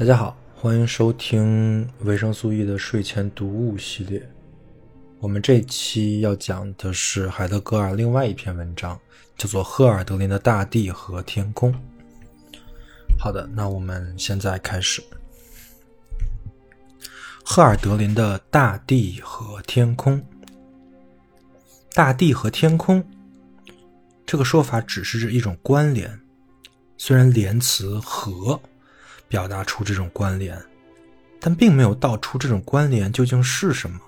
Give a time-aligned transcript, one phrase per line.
[0.00, 4.26] 大家好，欢迎收听维生素 E 的睡前读物系列。
[5.18, 8.98] 我们这期要讲的是海德格尔另外一篇文章，
[9.36, 11.70] 叫做《赫尔德林的大地和天空》。
[13.18, 15.02] 好的，那我们现在开始。
[17.44, 20.24] 赫尔德林的大地和天空，
[21.92, 23.04] 大地和天空
[24.24, 26.18] 这个说法只是一种关联，
[26.96, 28.58] 虽然连词“和”
[29.30, 30.60] 表达出这种关联，
[31.38, 33.98] 但并没有道出这种关联究竟是什么，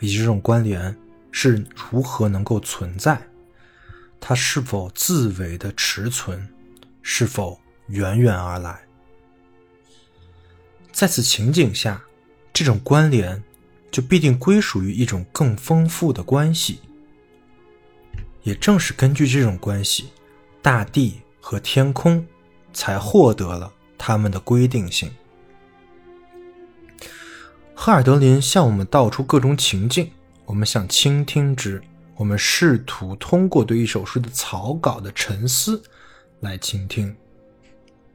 [0.00, 0.96] 以及这种关联
[1.30, 3.20] 是如何能够存在，
[4.18, 6.48] 它是否自为的持存，
[7.02, 7.60] 是否？
[7.88, 8.80] 源源而来，
[10.90, 12.02] 在此情景下，
[12.50, 13.44] 这种关联
[13.90, 16.80] 就必定归属于一种更丰富的关系。
[18.42, 20.08] 也正是根据这种关系，
[20.62, 22.26] 大地和天空
[22.72, 23.70] 才获得了
[24.06, 25.10] 它们的规定性。
[27.74, 30.10] 赫尔德林向我们道出各种情境，
[30.44, 31.82] 我们想倾听之，
[32.14, 35.82] 我们试图通过对一首诗的草稿的沉思
[36.40, 37.16] 来倾听。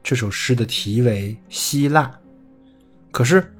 [0.00, 2.04] 这首诗的题为《希腊》，
[3.10, 3.52] 可是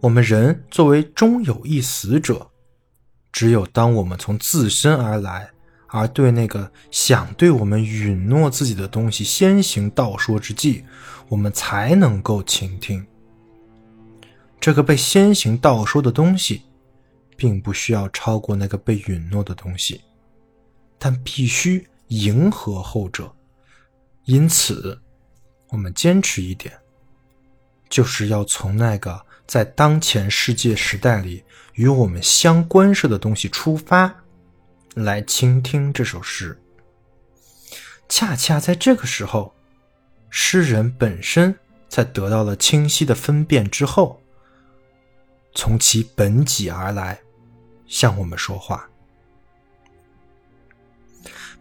[0.00, 2.50] 我们人作为终有一死者，
[3.30, 5.50] 只有当我们从自身而来，
[5.88, 10.82] 而对那个想对我们允诺自己的东西先行道说之际，
[11.28, 13.06] 我们才能够倾听。
[14.60, 16.62] 这个被先行道说的东西，
[17.36, 20.00] 并不需要超过那个被允诺的东西，
[20.98, 23.34] 但必须迎合后者。
[24.24, 25.00] 因此。
[25.68, 26.72] 我们坚持一点，
[27.88, 31.42] 就是要从那个在当前世界时代里
[31.72, 34.14] 与我们相关涉的东西出发，
[34.94, 36.56] 来倾听这首诗。
[38.08, 39.52] 恰恰在这个时候，
[40.36, 41.54] 诗人本身
[41.88, 44.20] 在得到了清晰的分辨之后，
[45.54, 47.20] 从其本己而来，
[47.86, 48.90] 向我们说话。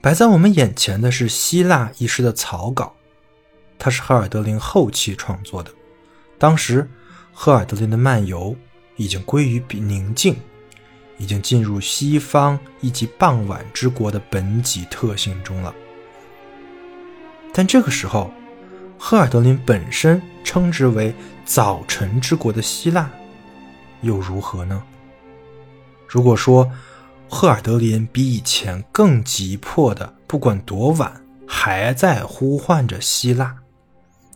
[0.02, 2.96] 摆在我们眼前的是希腊一诗的草稿。
[3.78, 5.72] 它是赫尔德林后期创作的，
[6.40, 6.90] 当时
[7.32, 8.56] 赫尔德林的漫游
[8.96, 10.36] 已经归于宁静，
[11.20, 15.72] 已经进入西方以及傍晚之国的本己特性中了。
[17.54, 18.34] 但这个时候，
[19.06, 23.12] 赫尔德林本身称之为早晨之国的希腊，
[24.00, 24.82] 又如何呢？
[26.08, 26.72] 如果说
[27.28, 33.54] 赫尔德林比以前更急迫的，不管多晚，还在呼唤着希腊。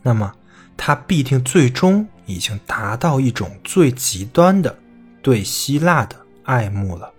[0.02, 0.34] 那么，
[0.76, 4.78] 他必定最终已经达到一种最极端的
[5.22, 7.10] 对希腊的爱慕了。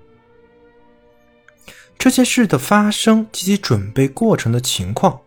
[1.97, 5.19] 这些事的发生及其准备过程的情况，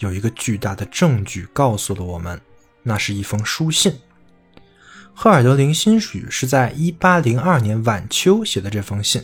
[0.00, 2.40] 有一个巨大的证据告诉了我们，
[2.82, 3.94] 那是一封书信。
[5.14, 9.22] 赫尔德林兴许是在1802年晚秋写的这封信，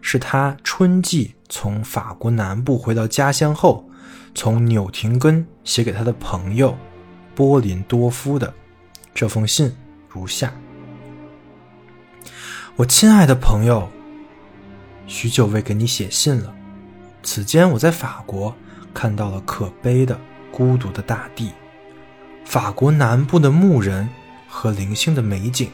[0.00, 3.88] 是他春季从法国南部回到家乡后，
[4.34, 6.76] 从纽廷根写给他的朋友。
[7.34, 8.52] 波林多夫的
[9.14, 9.74] 这封信
[10.08, 10.52] 如下：
[12.74, 13.88] 我亲爱的朋友，
[15.06, 16.52] 许久未给你写信了。
[17.22, 18.54] 此间我在法国
[18.92, 20.18] 看到了可悲的、
[20.50, 21.52] 孤独的大地，
[22.44, 24.08] 法国南部的牧人
[24.48, 25.70] 和零星的美景。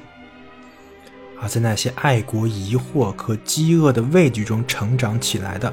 [1.40, 5.72] 而在那些爱国疑惑和饥饿的畏惧中成长起来的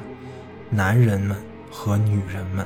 [0.70, 1.36] 男人们
[1.70, 2.64] 和女人们。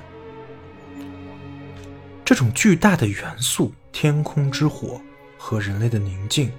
[2.24, 5.00] 这种巨大的元素——天空之火
[5.38, 6.52] 和人类的宁静，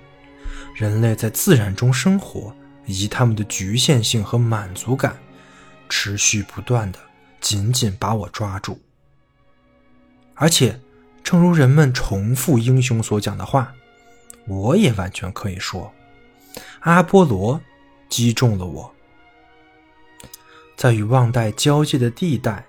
[0.75, 2.54] 人类在自然中生活
[2.88, 5.16] 以及他们的局限性和满足感，
[5.88, 7.00] 持续不断的
[7.42, 8.80] 紧紧把我抓住。
[10.36, 10.80] 而且，
[11.24, 13.74] 正如人们重复英雄所讲的话，
[14.48, 15.92] 我也完全可以说，
[16.80, 17.60] 阿波罗
[18.08, 18.96] 击中了我。
[20.78, 22.66] 在与旺代交界的地带，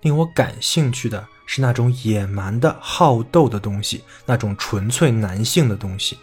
[0.00, 1.28] 令我感兴趣的。
[1.50, 6.18] 是那种野蛮的好斗的东西，那种纯粹男性的东西。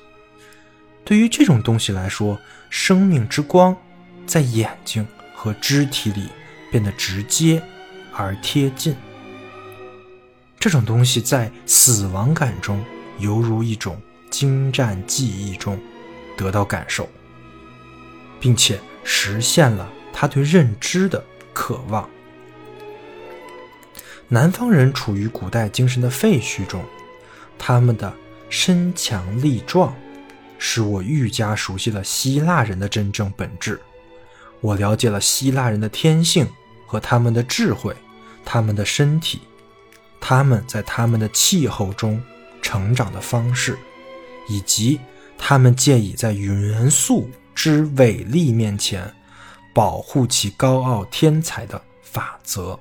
[1.03, 2.39] 对于这种东西来说，
[2.69, 3.75] 生命之光
[4.27, 5.03] 在眼睛
[5.33, 6.29] 和肢体里
[6.69, 7.59] 变得直接
[8.15, 8.95] 而贴近。
[10.59, 12.83] 这种东西在死亡感中，
[13.19, 14.01] 犹如一种
[14.31, 15.79] 精湛技艺中
[16.35, 17.07] 得到感受，
[18.39, 21.23] 并且实现了他对认知的
[21.53, 22.09] 渴望。
[24.27, 26.83] 南方人处于古代精神的废墟中，
[27.59, 28.11] 他们的
[28.49, 29.95] 身强力壮，
[30.57, 33.79] 使我愈加熟悉了希腊人的真正本质。
[34.61, 36.47] 我了解了希腊人的天性
[36.87, 37.95] 和他们的智慧，
[38.45, 39.41] 他们的身体，
[40.21, 42.21] 他们在他们的气候中
[42.61, 43.77] 成长的方式，
[44.47, 44.99] 以及
[45.37, 49.13] 他们借以在元素之伟力面前
[49.73, 52.79] 保护其高傲天才的法则。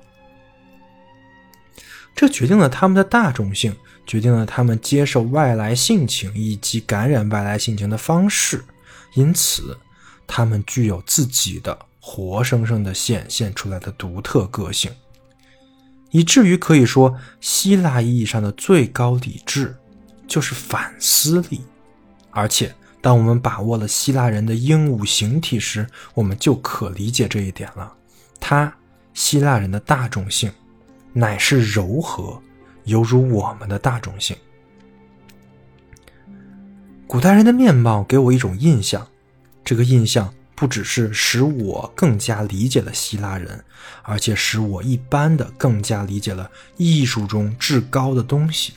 [2.15, 3.75] 这决定了他们的大众性，
[4.05, 8.63] 决定了他们接受外来性情以及感染外来性情的方式。
[9.15, 9.77] 因此，
[10.25, 14.89] 他们具有自己的活生生的显现出来的独特个性，
[16.15, 19.75] 以至于可以说，希腊意义上的最高理智
[20.25, 21.61] 就是反思力。
[22.31, 27.93] 而且，当我们把握了希腊人的鹦鹉形体时，我们就可理解这一点了。
[28.39, 28.73] 他，
[29.13, 30.49] 希腊人的大众性。
[31.11, 32.41] 乃是柔和，
[32.85, 34.33] 犹如我们的大众性。
[37.07, 39.05] 古代人的面貌给我一种印象，
[39.65, 43.63] 这个印象不只是使我更加理解了希腊人，
[44.01, 48.73] 而且使我一般的更加理解了艺术中至高的东西。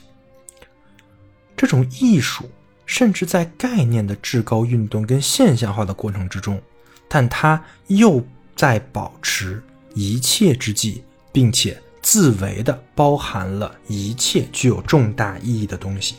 [1.55, 2.49] 这种艺术
[2.85, 6.61] 甚至在概念的至高运动跟现象化的过程之中，
[7.07, 8.23] 但它又
[8.55, 9.63] 在保持
[9.95, 11.81] 一切之际，并且。
[12.01, 16.15] 自为的包含了一切具有重大意义的东西，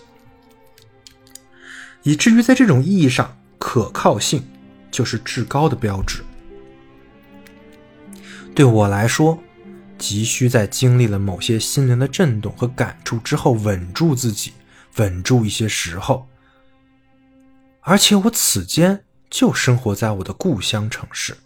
[2.03, 4.45] 以至于在这种意义上，可靠性
[4.91, 6.25] 就是至高的标志。
[8.55, 9.39] 对我来说，
[9.97, 14.53] 急需在经历了某些心灵的震动和感触之后，稳住自己，
[14.97, 16.27] 稳住一些时候。
[17.83, 21.37] 而且我此间就生活在我的故乡城市，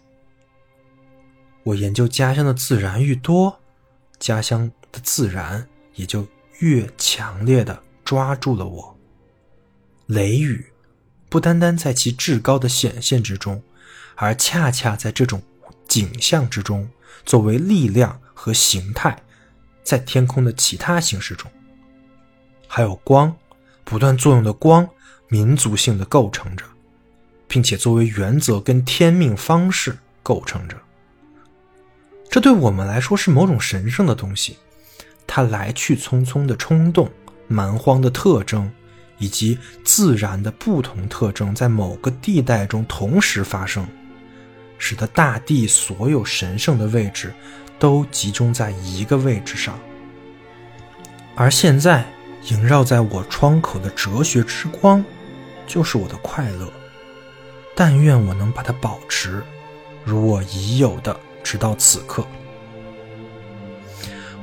[1.63, 3.59] 我研究家乡的自然愈多。
[4.17, 6.25] 家乡的自然也就
[6.59, 8.97] 越强烈的抓住了我。
[10.07, 10.65] 雷雨
[11.35, 13.61] 不单单在其至高的显现之中，
[14.15, 15.43] 而恰恰在这种
[15.85, 16.87] 景象之中，
[17.25, 19.21] 作为力量和形态，
[19.83, 21.51] 在天空的其他形式中，
[22.69, 23.35] 还有光
[23.83, 24.87] 不断作用的光，
[25.27, 26.63] 民族性的构成着，
[27.49, 30.77] 并且作为原则跟天命方式构成着。
[32.29, 34.57] 这对我们来说是某种神圣的东西，
[35.27, 37.11] 它来去匆匆的冲动、
[37.49, 38.71] 蛮荒的特征，
[39.17, 43.87] 以及自然的不同特征，在某个地带中同时发生，
[44.77, 47.33] 使得大地所有神圣的位置
[47.77, 49.79] 都集中在一个位置上。
[51.35, 52.05] 而现在
[52.43, 55.03] 萦绕在我窗口的哲学之光，
[55.67, 56.71] 就是我的快乐。
[57.75, 59.43] 但愿我能把它保持，
[60.03, 61.19] 如我已有的。
[61.45, 62.25] 直到此刻，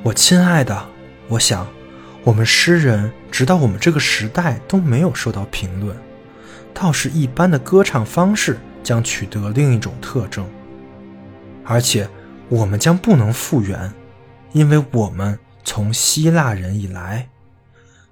[0.03, 0.87] 我亲爱的，
[1.27, 1.67] 我想，
[2.23, 5.97] 我们诗人直到我们这个时代都没有受到评论，
[6.73, 10.49] 倒是一般的歌唱方式将取得另一种特征，
[11.65, 12.09] 而且
[12.47, 13.93] 我们将不能复原，
[14.53, 17.29] 因为我们从希腊人以来，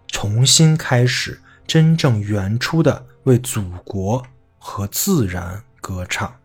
[0.08, 4.26] 重新开始真正原初的为祖国
[4.58, 6.36] 和自然歌唱。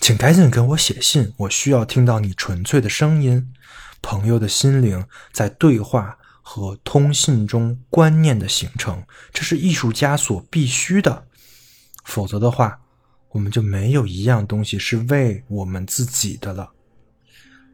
[0.00, 3.52] 请赶紧给我写信，我需要听到你纯粹的声音。
[4.02, 11.26] 朋友的心灵在对话和通信中观念的形成，这是艺术家所必须的。
[12.04, 12.80] 否则的话，
[13.30, 16.70] 我们就没有一样东西是为我们自己的了。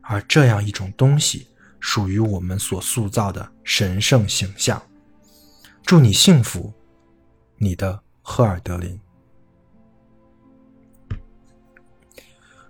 [0.02, 1.46] 而这样一种东西，
[1.78, 4.82] 属于我们所塑造的神圣形象。
[5.86, 6.72] 祝你幸福，
[7.58, 8.98] 你的赫尔德林。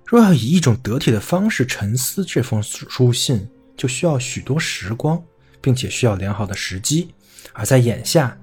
[0.06, 5.22] 若要以一种得体的方式沉思这封书信，就需要许多时光，
[5.60, 7.14] 并且需要良好的时机。
[7.52, 8.38] 而在眼下，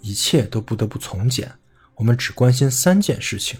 [0.00, 1.52] 一切都不得不从简。
[1.94, 3.58] 我们只关心三件事情，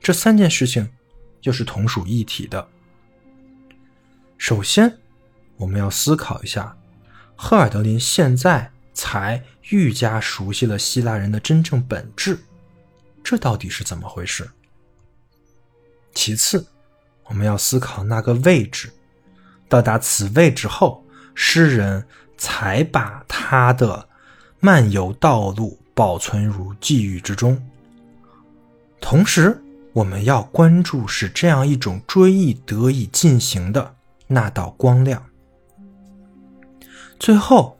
[0.00, 0.88] 这三件事情
[1.42, 2.68] 又是同属一体的。
[4.36, 4.98] 首先，
[5.56, 6.76] 我们要思考一下，
[7.34, 12.38] 赫尔德林现在才愈加熟悉了希腊人的真正本质，
[13.24, 14.50] 这到底是怎么回事？
[16.14, 16.66] 其次，
[17.30, 18.92] 我们要思考那个位置，
[19.68, 21.02] 到达此位置后，
[21.34, 22.04] 诗人
[22.36, 24.06] 才把他的
[24.58, 27.56] 漫游道路保存入记忆之中。
[29.00, 33.94] 同时，我们要关注使这样一种追忆得以进行的
[34.26, 35.24] 那道光亮。
[37.18, 37.78] 最后，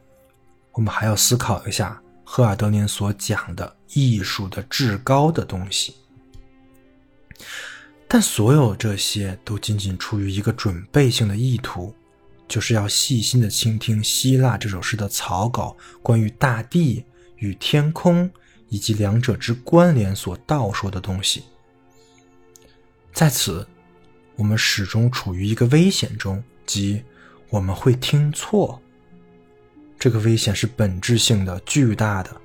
[0.72, 5.96] 我们还要思考一下赫尔德林所讲的艺术的至高的东西。
[8.12, 11.94] 但所有这些都仅仅出于一个准备性的意图，
[12.48, 17.04] 就是要细心的倾听希腊这首诗的草稿关于大地
[17.36, 18.28] 与天空
[18.68, 21.44] 以及两者之关联所道说的东西。
[23.12, 23.64] 在此，
[24.34, 27.00] 我们始终处于一个危险中，即
[27.48, 28.82] 我们会听错。
[30.00, 32.36] 这个危险是本质性的、巨大的，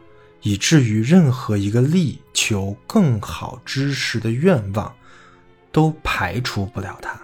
[0.44, 4.96] 以至于任何一个力求更好知识的愿望
[5.76, 7.20] 都排除不了它。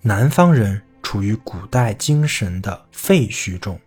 [0.00, 3.78] 南方人处于古代精神的废墟中，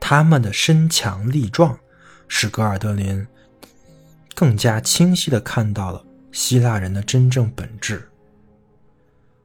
[0.00, 1.78] 他们的身强力壮，
[2.26, 3.24] 使格尔德林
[4.34, 8.08] 更加清晰地看到了希腊人的真正本质。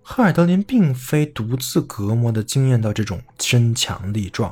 [0.01, 4.51] 赫尔德林并非独自隔膜地惊艳到这种身强力壮，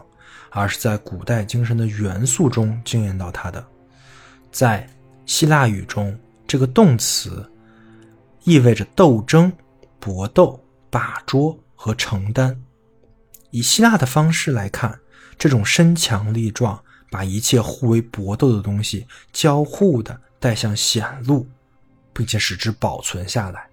[0.52, 3.66] 而是在古代精神的元素中惊艳到他的。
[4.52, 4.88] 在
[5.26, 6.16] 希腊语中，
[6.52, 7.50] 这个动词
[8.44, 9.54] 意味着斗争、
[10.02, 10.62] 搏斗。
[10.90, 12.62] 把捉和承担，
[13.52, 15.00] 以希腊的方式来看，
[15.40, 21.48] 这种身强力壮，把一切互为搏斗的东西交互的带向显露，
[22.12, 23.70] 并且使之保存下来。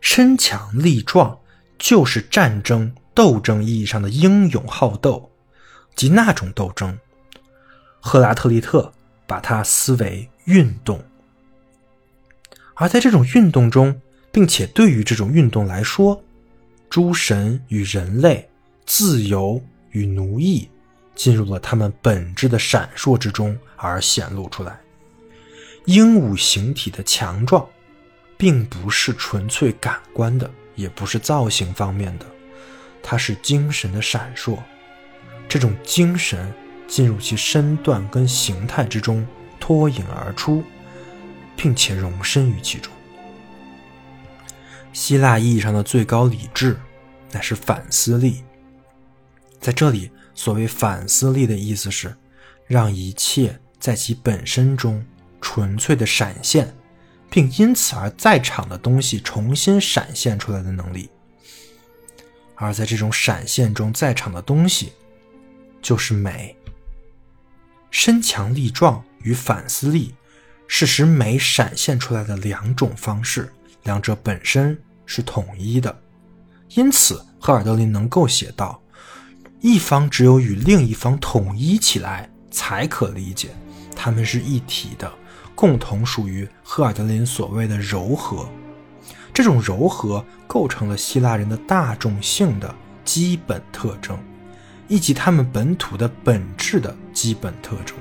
[0.00, 1.38] 身强力壮
[1.78, 5.30] 就是战争斗争意义上的英勇好斗，
[5.94, 6.98] 即那种斗争。
[8.00, 8.92] 赫拉特利特
[9.26, 11.02] 把它思为运动，
[12.74, 14.00] 而在这种运动中。
[14.32, 16.22] 并且对于这种运动来说，
[16.90, 18.46] 诸神与人类、
[18.84, 19.58] 自由
[19.92, 20.68] 与奴役，
[21.14, 24.78] 进入了他们本质的闪烁之中而显露出来。
[25.86, 27.66] 鹦鹉形体的强壮，
[28.36, 32.26] 并不是纯粹感官的，也不是造型方面的，
[33.02, 34.58] 它是精神的闪烁。
[35.48, 36.52] 这种精神
[36.86, 39.26] 进入其身段跟形态之中，
[39.58, 40.62] 脱颖而出，
[41.56, 42.92] 并且容身于其中。
[44.92, 46.78] 希腊意义上的最高理智，
[47.32, 48.42] 乃是反思力。
[49.60, 52.16] 在这里，所谓反思力的意思是，
[52.66, 55.04] 让一切在其本身中
[55.40, 56.74] 纯粹的闪现，
[57.28, 61.10] 并因此而在场的东西重新闪现出来的能力。
[62.54, 64.92] 而在这种闪现中在场的东西，
[65.82, 66.56] 就是美。
[67.90, 70.14] 身强力壮与反思力，
[70.66, 73.52] 是使美闪现出来的两种方式，
[73.84, 74.78] 两者本身。
[75.08, 75.96] 是统一的，
[76.70, 78.82] 因此赫尔德林能够写道：
[79.60, 83.50] 一方只有与另一方统一起来，才可理解，
[83.94, 85.08] 他们是一体的，
[85.54, 88.48] 共同属于赫尔德林所谓的柔和。
[89.32, 92.74] 这种柔和构成了希腊人的大众性的
[93.04, 94.18] 基本特征，
[94.88, 97.96] 以及他们本土的本质的基本特征。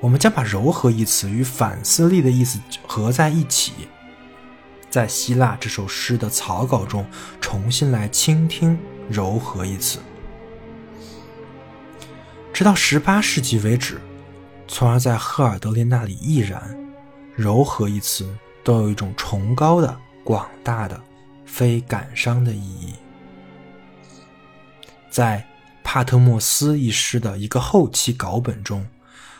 [0.00, 3.72] 我们将把“柔和”一词与反思力的意思合在一起。
[4.90, 7.06] 在希腊这首诗的草稿中，
[7.40, 8.78] 重新来倾听
[9.08, 10.00] “柔和”一词，
[12.52, 14.00] 直到十八世纪为止，
[14.66, 16.76] 从而在赫尔德林那里亦然
[17.34, 18.28] ，“柔和”一词
[18.64, 21.00] 都有一种崇高的、广大的、
[21.46, 22.92] 非感伤的意义。
[25.12, 25.38] 在
[25.84, 28.84] 《帕特莫斯》一诗的一个后期稿本中，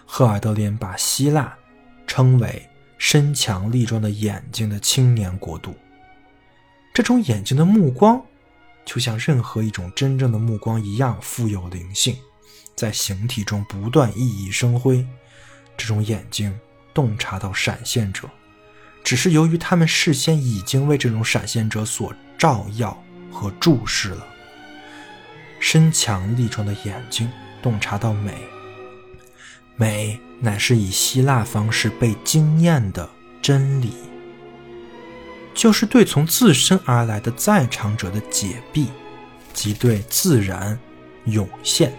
[0.06, 1.52] 赫尔德林把希腊
[2.06, 2.68] 称为。
[2.98, 5.74] 身强力壮的眼睛的青年国度，
[6.94, 8.22] 这种眼睛的目光，
[8.84, 12.16] 就像任何一种真正的目光一样富有灵性，
[12.76, 15.04] 在形体中不断熠熠生辉。
[15.76, 16.56] 这种眼睛
[16.94, 18.30] 洞察到闪现者，
[19.02, 22.96] 只是由于他们事先已经为这种闪现者所照耀
[23.32, 24.24] 和注视了。
[25.62, 27.30] 身强力壮的眼睛
[27.62, 28.34] 洞察到美，
[29.76, 30.20] 美。
[30.44, 33.08] 乃是以希腊方式被惊艳的
[33.40, 33.92] 真理，
[35.54, 38.88] 就是对从自身而来的在场者的解蔽，
[39.52, 40.76] 即对自然
[41.26, 41.96] 涌现，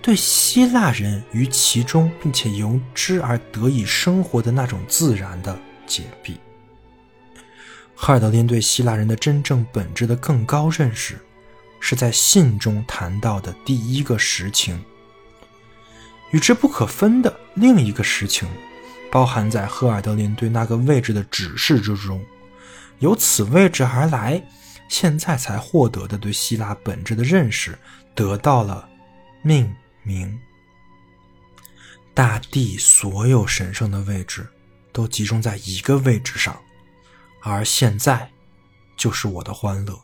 [0.00, 5.56] 对希腊人于其中并且由之而得以生活的那种自然的
[5.86, 6.34] 解蔽。
[7.94, 11.16] 赫尔德林对希腊人的真正本质的更高认识，
[11.84, 14.82] 是在信中谈到的第一个实情。
[16.30, 18.48] 与之不可分的另一个实情，
[19.10, 22.24] 包含在赫尔德林对那个位置的指示之中。
[23.00, 24.40] 由此位置而来，
[24.88, 27.76] 现在才获得的对希腊本质的认识，
[28.14, 28.88] 得到了
[29.42, 29.74] 命
[30.04, 30.40] 名。
[32.14, 34.46] 大地所有神圣的位置，
[34.92, 36.56] 都集中在一个位置上，
[37.42, 38.30] 而现在，
[38.96, 39.98] 就是我的欢乐。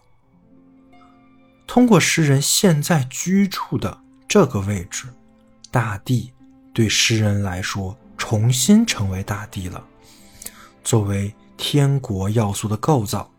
[1.68, 3.96] 通过诗人现在居住的
[4.26, 5.04] 这个位置。
[5.70, 6.32] 大地
[6.72, 9.84] 对诗人来说重新成为大地了。
[10.82, 13.30] 作为天国要素的构造，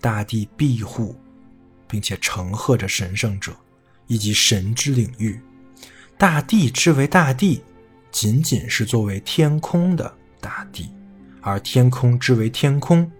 [0.00, 1.14] 大地庇护
[1.86, 3.54] 并且承贺着神圣者
[4.06, 5.38] 以及神之领域。
[6.16, 7.62] 大地之为大地，
[8.10, 10.90] 仅仅是作为天空的大地，
[11.42, 13.10] 而天空之为天空，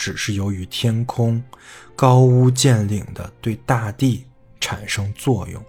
[0.00, 1.44] 只是由于天空
[1.94, 4.24] 高屋建瓴的对大地
[4.58, 5.62] 产生作用。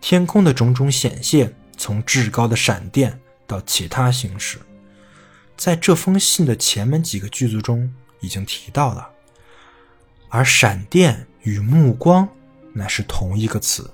[0.00, 4.56] 天空的种种显现，从至高的闪电到其他形式，
[5.56, 9.10] 在这封信的前面几个句子中已经提到了。
[10.28, 12.28] 而闪电与目光
[12.72, 13.90] 乃是同一个词，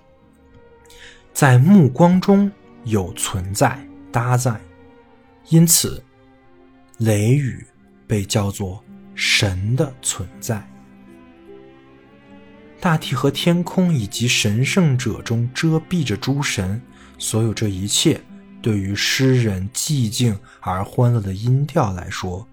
[1.33, 2.53] 在目光中
[2.85, 3.83] 有存在
[4.13, 4.61] 搭载，
[5.49, 6.05] 因此
[6.99, 7.67] 雷雨
[8.07, 8.85] 被叫做
[9.17, 10.65] 神的存在。
[12.81, 16.81] 大地和天空以及神圣者中遮蔽着诸神，
[17.19, 18.21] 所有这一切，
[18.63, 22.47] 对于诗人寂静而欢乐的音调来说。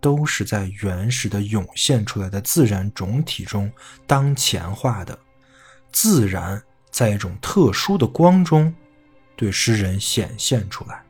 [0.00, 3.72] 都是在原始的涌现出来的自然总体中
[4.06, 5.18] 当前化的，
[5.92, 8.74] 自然在一种特殊的光中
[9.34, 11.03] 对诗人显现出来。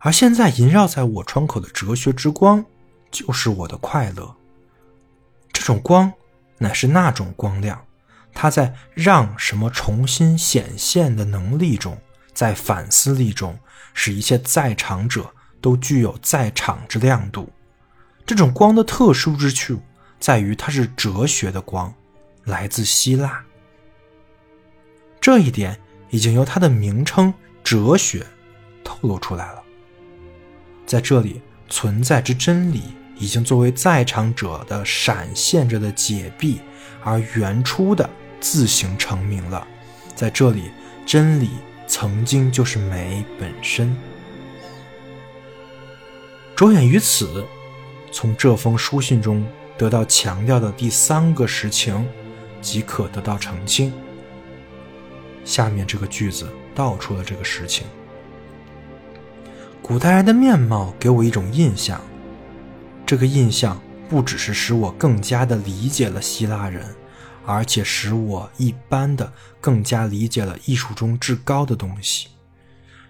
[0.00, 2.64] 而现在萦绕在我窗口的哲学之光，
[3.10, 4.34] 就是我的快乐。
[5.52, 6.12] 这种光
[6.58, 7.82] 乃是那种光亮，
[8.34, 11.96] 它在让什么重新显现的能力中，
[12.34, 13.58] 在反思力中，
[13.94, 15.32] 使一切在场者。
[15.62, 17.52] 都具有在场之亮度。
[18.24, 19.78] 这种光的特殊之处
[20.18, 21.92] 在于，它是哲学的光，
[22.44, 23.44] 来自希腊。
[25.20, 28.26] 这一点已经由它的名称“哲学”
[28.82, 29.59] 透露出来了。
[30.90, 32.82] 在这里，存在之真理
[33.16, 36.56] 已经作为在场者的闪现着的解蔽
[37.04, 39.64] 而原初的自行成名了。
[40.16, 40.64] 在这里，
[41.06, 41.48] 真理
[41.86, 43.96] 曾经就是美本身。
[46.56, 47.46] 着眼于此，
[48.10, 49.46] 从这封书信中
[49.78, 52.04] 得到强调的第三个实情，
[52.60, 53.92] 即可得到澄清。
[55.44, 57.86] 下面这个句子道出了这个实情：
[59.90, 62.00] 古代人的面貌给我一种印象，
[63.04, 66.86] 这个印象不只是使我更加的理解了希腊人，
[67.44, 72.28] 而且使我一般的更加理解了艺术中至高的东西。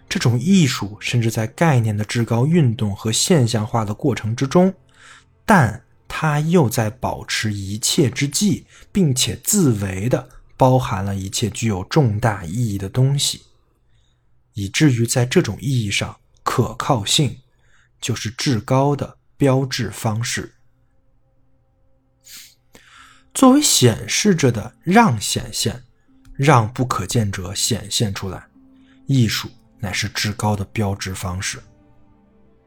[0.08, 4.72] 这种艺术甚至在概念的至高运动和现象化的过程之中，
[5.44, 13.42] 但它又在保持一切之际，并且自为的包含了一切具有重大意义的东西，
[14.54, 17.38] 以至于在这种意义上，可靠性
[18.00, 20.54] 就是至高的标志方式。
[23.32, 25.82] 作为显示着的让显现，
[26.34, 28.46] 让不可见者显现出来，
[29.06, 29.48] 艺术。
[29.82, 31.58] 乃是至高的标志方式。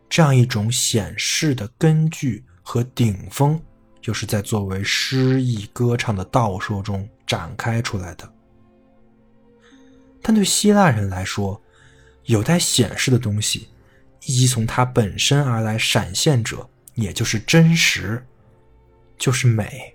[0.10, 3.62] 这样一种显示的根据和顶峰，
[4.02, 8.28] 就是在作为诗意歌唱的道说中展开出来的。
[10.24, 11.62] 但对希腊人来说，
[12.26, 13.70] 有待显示的东西，
[14.26, 18.26] 以及从它本身而来闪现者，也就是真实，
[19.18, 19.94] 就是美。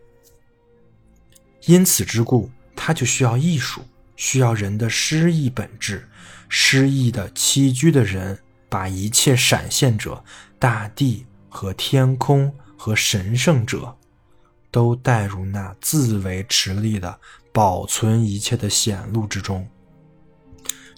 [1.67, 3.83] 因此之故，它就需要艺术，
[4.17, 6.07] 需要人的诗意本质。
[6.49, 8.39] 诗意的栖居的人，
[8.71, 10.25] 把一切闪现者、
[10.59, 13.95] 大地和天空和神圣者，
[14.71, 17.21] 都带入那自为持力的
[17.53, 19.69] 保存一切的显露之中，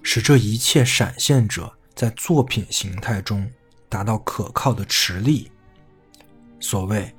[0.03, 3.51] 使这一切闪现者在作品形态中
[3.89, 5.51] 达到可靠的持力。
[6.59, 7.15] 所谓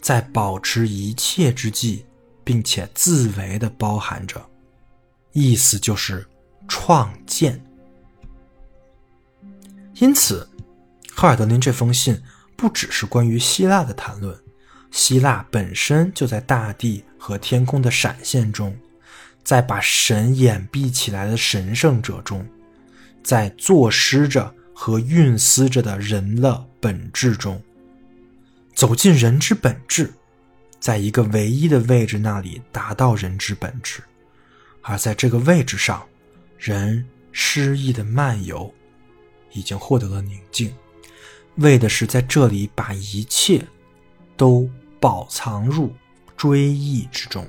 [0.00, 2.04] 在保持一切之际，
[2.44, 4.44] 并且自为的包含着，
[5.32, 6.26] 意思就是
[6.68, 7.62] 创建。
[9.94, 10.48] 因此，
[11.14, 12.20] 赫尔德林这封信
[12.56, 14.36] 不只是关于希腊的谈论，
[14.90, 18.76] 希腊本身就在大地和天空的闪现中，
[19.44, 22.46] 在把神掩蔽起来的神圣者中，
[23.22, 27.62] 在作诗着和运思着的人的本质中，
[28.74, 30.12] 走进人之本质，
[30.80, 34.02] 在一个唯一的位置那里达到人之本质，
[34.82, 36.06] 而在这个位置上，
[36.58, 38.72] 人诗意的漫游。
[39.54, 40.74] 已经获得了宁静，
[41.56, 43.62] 为的是在这里把一切
[44.34, 44.66] 都
[44.98, 45.92] 保藏入
[46.38, 47.46] 追忆之中。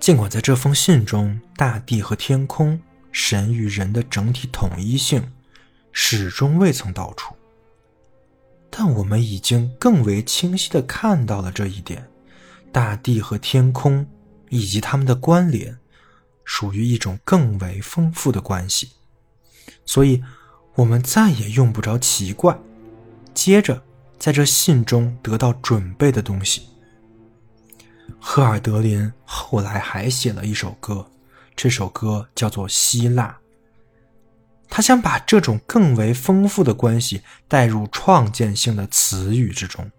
[0.00, 2.80] 尽管在这封信中，大地和天空、
[3.12, 5.32] 神与人的整体统一性
[5.92, 7.34] 始终未曾道出，
[8.70, 12.08] 但我们已经更为清晰的看到了这一点：
[12.72, 14.06] 大地和天空
[14.48, 15.76] 以及它们的关联，
[16.44, 18.92] 属于一种更为丰富的关系。
[19.84, 20.22] 所以，
[20.74, 22.56] 我们再也用不着奇怪。
[23.34, 23.82] 接着，
[24.18, 26.68] 在这信中得到准备的东西，
[28.20, 31.06] 赫尔德林后来还写了一首歌，
[31.56, 33.26] 这首歌叫做《希腊》。
[34.68, 39.90] 他想把这种更为丰富的关系带入创建性的词语之中。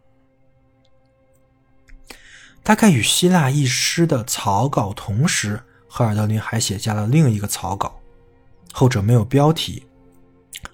[2.61, 7.99] 大概与希腊一诗的草稿同时，赫尔德林还写下了另一个草稿，
[8.71, 9.83] 后者没有标题。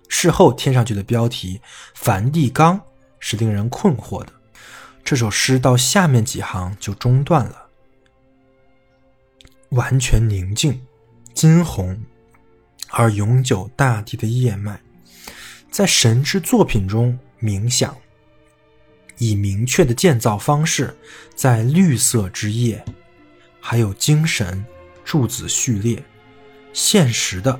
[0.09, 1.61] 事后添上去的标题
[1.95, 2.79] “梵蒂冈”
[3.19, 4.33] 是令人困惑的。
[5.05, 7.67] 这首诗到下面几行就中断了，
[9.69, 10.81] 完全宁静，
[11.35, 12.03] 金红
[12.89, 14.81] 而永久大地的叶脉，
[15.69, 17.95] 在神之作品中冥想。
[19.19, 20.97] 以明确的建造方式，
[21.35, 22.83] 在绿色之夜，
[23.61, 24.65] 还有精神
[25.05, 26.03] 柱子序列，
[26.73, 27.57] 现实的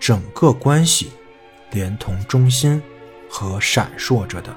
[0.00, 1.10] 整个关系，
[1.72, 2.82] 连同中心
[3.28, 4.56] 和闪烁着的。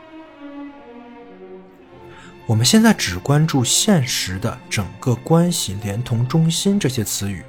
[2.49, 7.43] 我们现在只关注现实的整个关系，连同中心这些词语。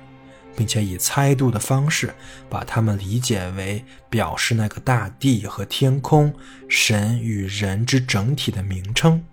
[0.56, 2.12] 并且以猜度的方式
[2.50, 6.30] 把它们理解为表示那个大地和天空、
[6.68, 9.24] 神与人之整体的名称。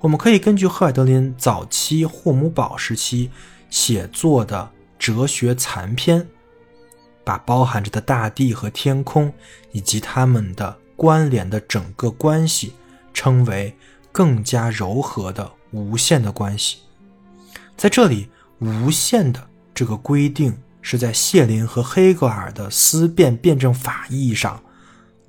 [0.00, 3.30] 我们可以根据赫尔德林早期霍姆堡时期
[3.70, 6.26] 写作的哲学残篇，
[7.22, 9.32] 把包含着的大地和天空
[9.70, 12.72] 以及它们的关联的整个关系
[13.14, 13.72] 称为
[14.12, 16.78] 更加柔和的无限的关系。
[17.76, 18.28] 在这里，
[18.60, 19.48] 无限的。
[19.74, 24.62] 这个规定是在谢林和黑格尔的思辨辩证法意义上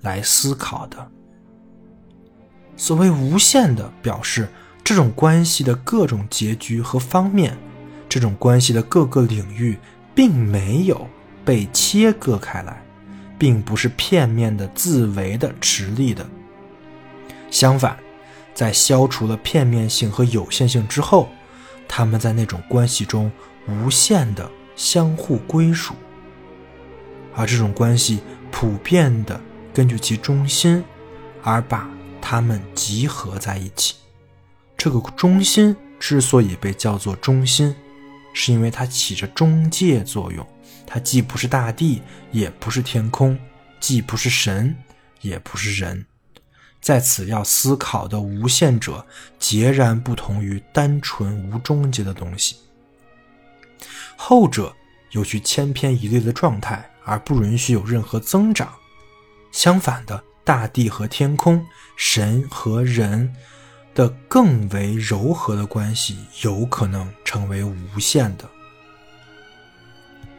[0.02, 1.10] 来思考的。
[2.76, 4.50] 所谓无限的，表示
[4.84, 7.58] 这种关系的各种结局和方面，
[8.10, 9.78] 这种关系的各个领域
[10.13, 11.08] 并没有
[11.46, 12.84] 被切割开来，
[13.39, 16.28] 并不是片面的、自为的、持立的。
[17.50, 17.98] 相反，
[18.53, 21.29] 在消除了片面性和有限性之后，
[21.87, 23.31] 他们在那种关系中。
[23.65, 25.93] 无限的相互归属，
[27.33, 28.19] 而这种关系
[28.51, 29.39] 普遍的
[29.73, 30.83] 根据其中心
[31.41, 31.89] 而把
[32.21, 33.95] 它们集合在一起。
[34.75, 37.73] 这个中心之所以被叫做中心，
[38.33, 40.45] 是因为它起着中介作用。
[40.85, 42.01] 它既不是大地，
[42.33, 43.39] 也不是天空，
[43.79, 44.75] 既不是神，
[45.21, 46.05] 也不是人。
[46.84, 49.06] 在此要思考的无限者，
[49.39, 52.58] 截然不同于单纯无终结的东西。
[54.17, 54.76] 后者
[55.12, 58.74] 有具千篇一律的状态，而不允许有任何增长。
[59.54, 61.65] 相反的，大地和天空、
[61.96, 63.34] 神和人
[63.96, 68.50] 的更为柔和的关系，有可能成为无限的，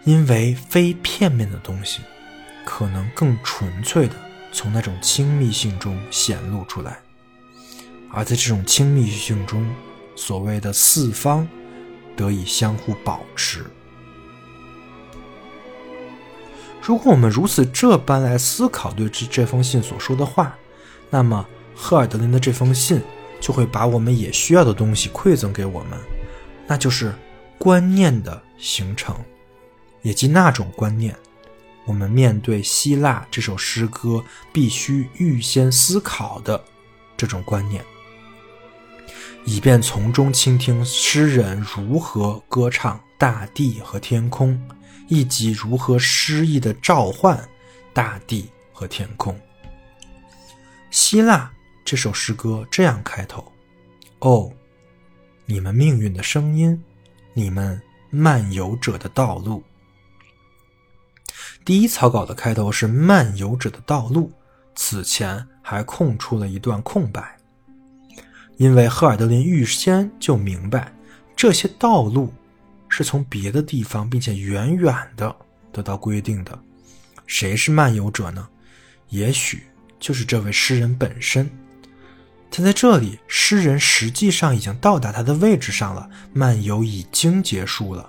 [0.05, 2.03] 因为非片面的东西
[2.67, 4.15] 可能更纯粹的
[4.55, 7.01] 从那种亲密性中显露出来，
[8.11, 9.71] 而在这种亲密性中，
[10.17, 11.47] 所谓的四方。
[12.17, 13.67] 得以相互保持。
[16.81, 20.57] 如果我们如此这般来思考对这这封信所说的话，
[21.11, 23.03] 那么赫尔德林的这封信
[23.41, 25.99] 就会把我们也需要的东西馈赠给我们，
[26.69, 27.13] 那就是
[27.59, 29.17] 观念的形成，
[30.03, 31.17] 以及那种观念，
[31.87, 36.63] 我们面对希腊这首诗歌必须预先思考的
[37.17, 37.85] 这种观念。
[39.45, 44.59] 以便从中倾听诗人如何歌唱大地和天空，
[45.09, 47.47] 以及如何诗意的召唤
[47.93, 49.39] 大地和天空。
[50.91, 51.53] 希腊
[51.85, 53.53] 这首诗歌这样开头
[54.21, 54.51] ：“哦，
[55.45, 56.83] 你们命运的声音，
[57.35, 59.63] 你们漫游者的道路。”
[61.65, 64.33] 第一草稿的开头是“漫游者的道路”，
[64.77, 67.37] 此前还空出了一段空白。
[68.57, 70.93] 因为赫尔德林预先就明白，
[71.35, 72.33] 这些道路
[72.89, 75.35] 是从别的地方，并且远远的
[75.73, 76.57] 得到规定的。
[77.27, 78.49] 谁是漫游者呢？
[79.09, 79.65] 也许
[79.99, 81.51] 就是这位诗人本身。
[82.51, 88.09] 他在这里，诗人实际上已经到达他的位置上了，漫游已经结束了。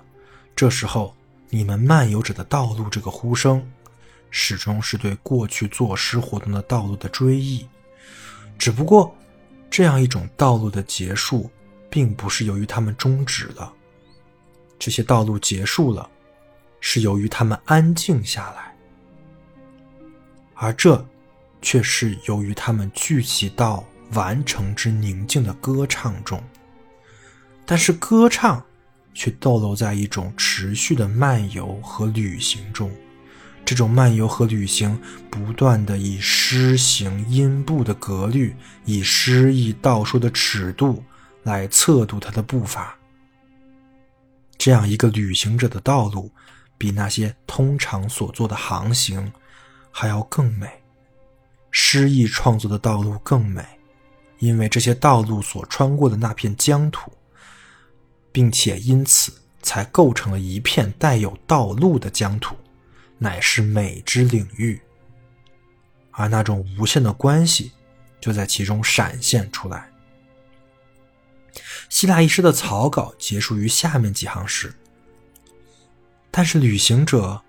[0.54, 1.15] 这时候，
[1.50, 3.66] 你们漫游者的道路这个呼声，
[4.30, 7.66] 始终是对过去作诗活动的道路的追忆，
[8.58, 9.14] 只不过。
[9.68, 11.50] 这样一种道路的结束，
[11.90, 13.70] 并不是由于他们终止了。
[14.78, 16.08] 这些道路结束了，
[16.80, 18.74] 是由于他们安静下来，
[20.54, 21.04] 而这
[21.60, 26.42] 却是由于他们聚集到完成之宁静的歌唱中。
[27.66, 28.64] 但是歌唱
[29.16, 32.92] 却逗留在一种持续的漫游和旅行中。
[33.64, 34.96] 这种漫游和旅行，
[35.30, 41.02] 不断的以诗行音步的格律，以诗意道数的尺度
[41.42, 42.94] 来测度他的步伐。
[44.58, 46.30] 这样一个旅行者的道路，
[46.78, 49.32] 比那些通常所做的航行
[49.90, 50.68] 还要更美。
[51.72, 53.64] 诗意创作的道路更美，
[54.38, 57.10] 因为这些道路所穿过的那片疆土，
[58.36, 62.54] 并且因此才构成了一片带有道路的疆土，
[63.16, 64.78] 乃是美之领域。
[66.10, 67.72] 而那种无限的关系，
[68.20, 69.90] 就在其中闪现出来。
[71.88, 74.70] 希腊医师的草稿结束于下面几行诗。
[76.30, 77.42] 但是旅行者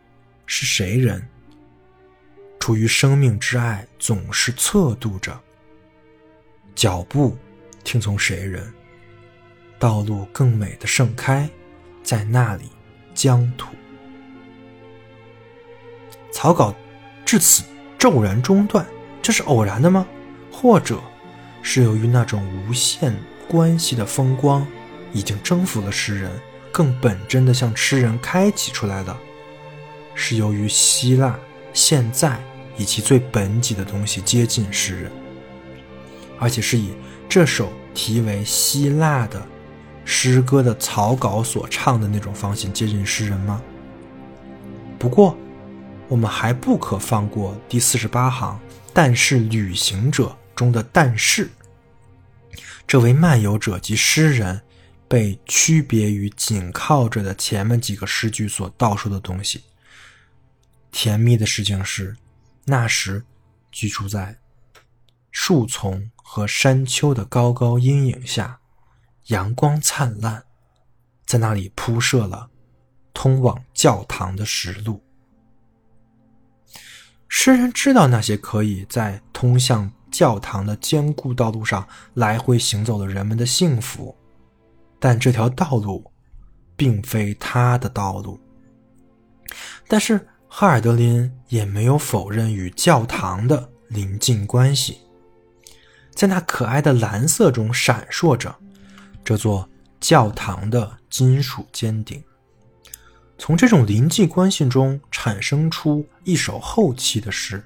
[0.45, 1.27] 是谁人？
[2.61, 5.37] 出于生命之爱，总是侧度着
[6.73, 7.37] 脚步，
[7.83, 8.73] 听从谁人？
[9.79, 11.49] 道路更美的盛开，
[12.03, 12.65] 在那里
[13.13, 13.67] 疆土。
[16.31, 16.73] 草稿
[17.25, 17.63] 至此
[17.97, 18.85] 骤然中断，
[19.21, 20.05] 这是偶然的吗？
[20.51, 20.99] 或者
[21.61, 23.15] 是由于那种无限
[23.47, 24.65] 关系的风光
[25.13, 26.31] 已经征服了诗人？
[26.69, 29.17] 更本真的向诗人开启出来的，
[30.13, 31.39] 是由于希腊
[31.73, 32.39] 现在
[32.77, 35.11] 以其最本己的东西接近诗人，
[36.37, 36.93] 而且是以
[37.27, 39.43] 这首题为《希腊》的
[40.07, 43.61] 诗歌的草稿所唱的那种方形接近诗人吗？
[44.97, 45.37] 不过，
[46.07, 48.59] 我们还不可放过第四十八行
[48.93, 51.49] “但是旅行者”中的“但是”，
[52.87, 54.61] 这位漫游者及诗人。
[55.09, 59.63] 被区别于紧靠着的前面几个诗句所道出的东西。
[60.91, 62.17] 甜蜜的事情是，
[62.65, 63.23] 那时
[63.71, 64.35] 居住在
[65.31, 68.59] 树丛和山丘的高高阴影下，
[69.27, 70.43] 阳光灿烂，
[71.25, 72.49] 在那里铺设了
[73.13, 75.03] 通往教堂的石路。
[77.27, 84.15] 诗人知道那些可以在通向教堂的坚固道路上来回行走的人们的幸福。
[84.99, 86.09] 但这条道路，
[86.75, 88.39] 并非他的道路。
[89.87, 94.99] 但是哈尔德林也没有否认与教堂的邻近关系。
[96.15, 98.55] 在那可爱的蓝色中闪烁着
[99.27, 99.67] 这座
[99.99, 102.23] 教堂的金属尖顶。
[103.37, 107.61] 从这种邻近关系中产生出一首后期的诗，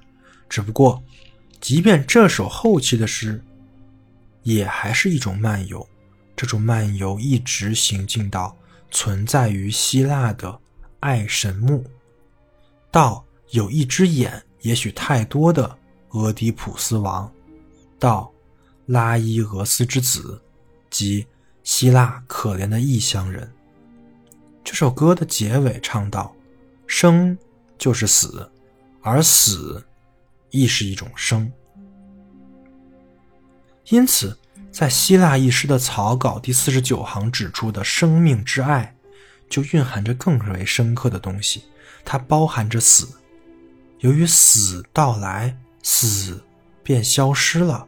[0.50, 1.00] 只不过，
[1.60, 3.40] 即便这首后期的诗，
[4.42, 5.88] 也还是一种漫游。
[6.36, 8.58] 这种漫游一直行进到
[8.90, 10.60] 存在于希腊的
[11.00, 11.86] 爱神墓，
[12.90, 15.78] 到有一只眼也许太多的
[16.10, 17.32] 俄狄浦斯王，
[18.00, 18.32] 到
[18.88, 20.42] 拉伊俄斯之子
[20.90, 21.24] 及
[21.64, 23.52] 希腊可怜的异乡人。
[24.64, 26.36] 这首歌的结尾唱道
[26.88, 27.38] ：“生
[27.78, 28.52] 就是死，
[29.02, 29.84] 而死
[30.50, 31.52] 亦是一种生。”
[33.90, 34.38] 因此。
[34.72, 38.96] 在希腊一诗的草稿第四十九行指出的生命之爱，
[39.50, 41.66] 就蕴含着更为深刻的东西。
[42.06, 43.06] 它包含着死，
[44.00, 46.42] 由于死到来，死
[46.84, 47.86] 便消失了。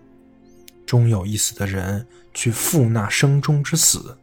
[0.86, 4.18] 终有一死的人去赴那生中之死，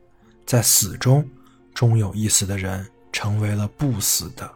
[0.47, 1.29] 在死中，
[1.75, 4.51] 终有一死的人成为了不死的。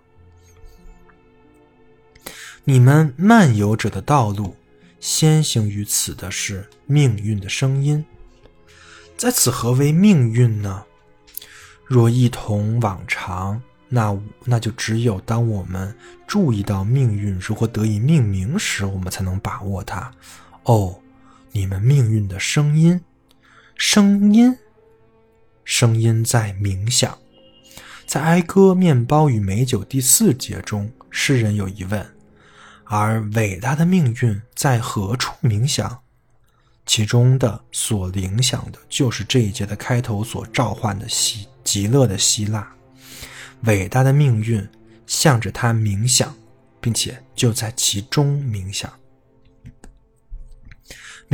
[2.65, 4.57] 你们漫游者的道路。
[5.01, 8.03] 先行于此的是命运的声音，
[9.19, 10.83] 在此何为命运呢？
[11.85, 15.95] 若一同往常，那那就只有当我们
[16.27, 20.11] 注意到命运如何得以命名时，我们才能把握它。
[20.63, 20.99] 哦，
[21.57, 23.01] 你们命运的声音，
[23.77, 24.59] 声音，
[25.65, 27.17] 声音在冥想，
[28.05, 32.05] 在哀歌面包与美酒第四节中，诗人有疑问。
[32.83, 36.01] 而伟大的命运在何处冥想？
[36.87, 42.69] 其中的所影响的，就是这一节的开头所召唤的希极乐的希腊。
[43.63, 44.69] 伟大的命运
[45.07, 46.35] 向着他冥想，
[46.81, 48.93] 并且就在其中冥想。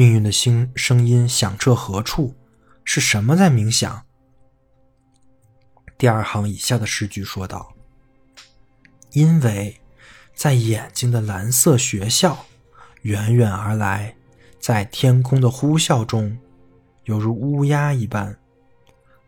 [0.00, 2.34] 命运的心声音响彻何处？
[2.84, 4.02] 是什么在冥想？
[5.98, 7.74] 第二行以下的诗句说道
[9.12, 9.78] ：“因为。”
[10.32, 12.46] 在眼睛的蓝色学校，
[13.02, 14.16] 远远而来，
[14.58, 16.34] 在天空的呼啸中，
[17.04, 18.34] 犹如乌鸦一般，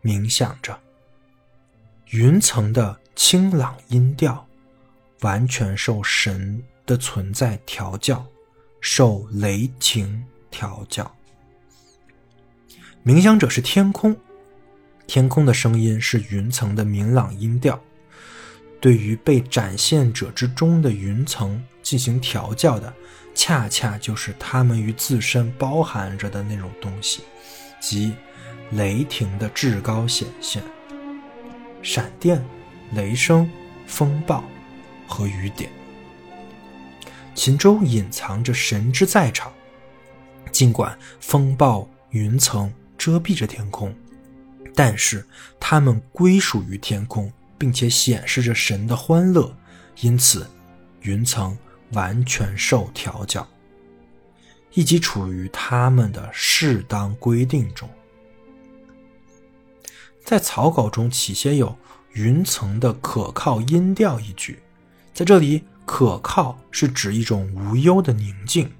[0.01, 0.75] 冥想着。
[2.09, 4.43] 云层的清朗音调，
[5.21, 8.25] 完全受神的存在调教，
[8.81, 11.11] 受雷霆调教。
[13.03, 14.15] 冥想者是天空，
[15.07, 17.77] 天空的声音是云层的明朗音调。
[18.79, 22.93] 对于被展现者之中的云层进行调教的，
[23.33, 27.23] 恰恰就是他们于自身包含着的那种东西，
[27.81, 28.13] 即
[28.71, 30.61] 雷霆的至高显现。
[31.81, 32.43] 闪电、
[32.93, 33.49] 雷声、
[33.87, 34.43] 风暴
[35.07, 35.69] 和雨点。
[37.33, 39.51] 秦州隐藏着神之在场，
[40.53, 43.93] 尽管风暴云层遮蔽着天空，
[44.73, 45.25] 但是
[45.59, 49.53] 它们归属于天空，并且显示着神的欢乐，
[49.99, 50.47] 因此
[51.01, 51.57] 云层
[51.91, 53.45] 完全受调教，
[54.73, 57.89] 以及处于他们的适当规定中。
[60.23, 61.75] 在草稿中起先有
[62.13, 64.59] “云层的可靠音调”一句，
[65.13, 65.63] 在这里。
[65.85, 68.71] 可靠是指一种无忧的宁静。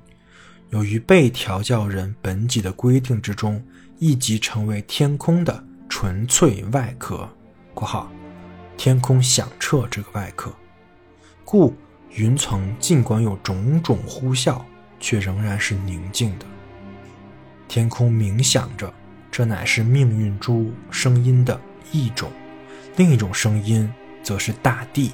[0.73, 3.63] 由于被调教人本己的规定之中，
[3.99, 7.29] 一即成为天空的纯粹外壳
[7.75, 8.11] （括号
[8.75, 10.51] 天空响彻这个外壳），
[11.45, 11.75] 故
[12.09, 14.63] 云层尽管有种种呼啸，
[14.99, 16.45] 却仍然是宁静的。
[17.67, 18.91] 天空冥想着，
[19.29, 22.31] 这乃是命运珠声音的一种；
[22.95, 23.87] 另一种声音
[24.23, 25.11] 则是大地，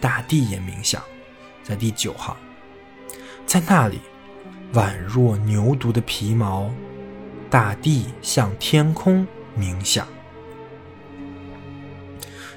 [0.00, 1.02] 大地也冥想。
[1.62, 2.34] 在第九行，
[3.44, 4.00] 在那里，
[4.72, 6.70] 宛若牛犊的皮毛，
[7.48, 10.08] 大地向天空冥想。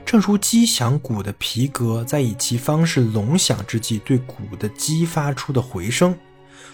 [0.05, 6.17] 正如击响鼓的皮革在以其方式隆响之际对鼓的激发出的回声，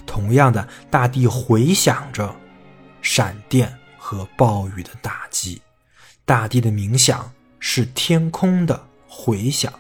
[0.06, 2.34] 同样的，大地回响着
[3.02, 5.62] 闪电和暴雨的打击。
[6.24, 9.74] 大地的冥想是天空的回响，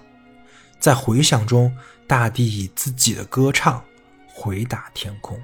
[0.79, 1.73] 在回响中。
[2.05, 3.81] 大地以自己的歌唱
[4.33, 5.39] 回答天空。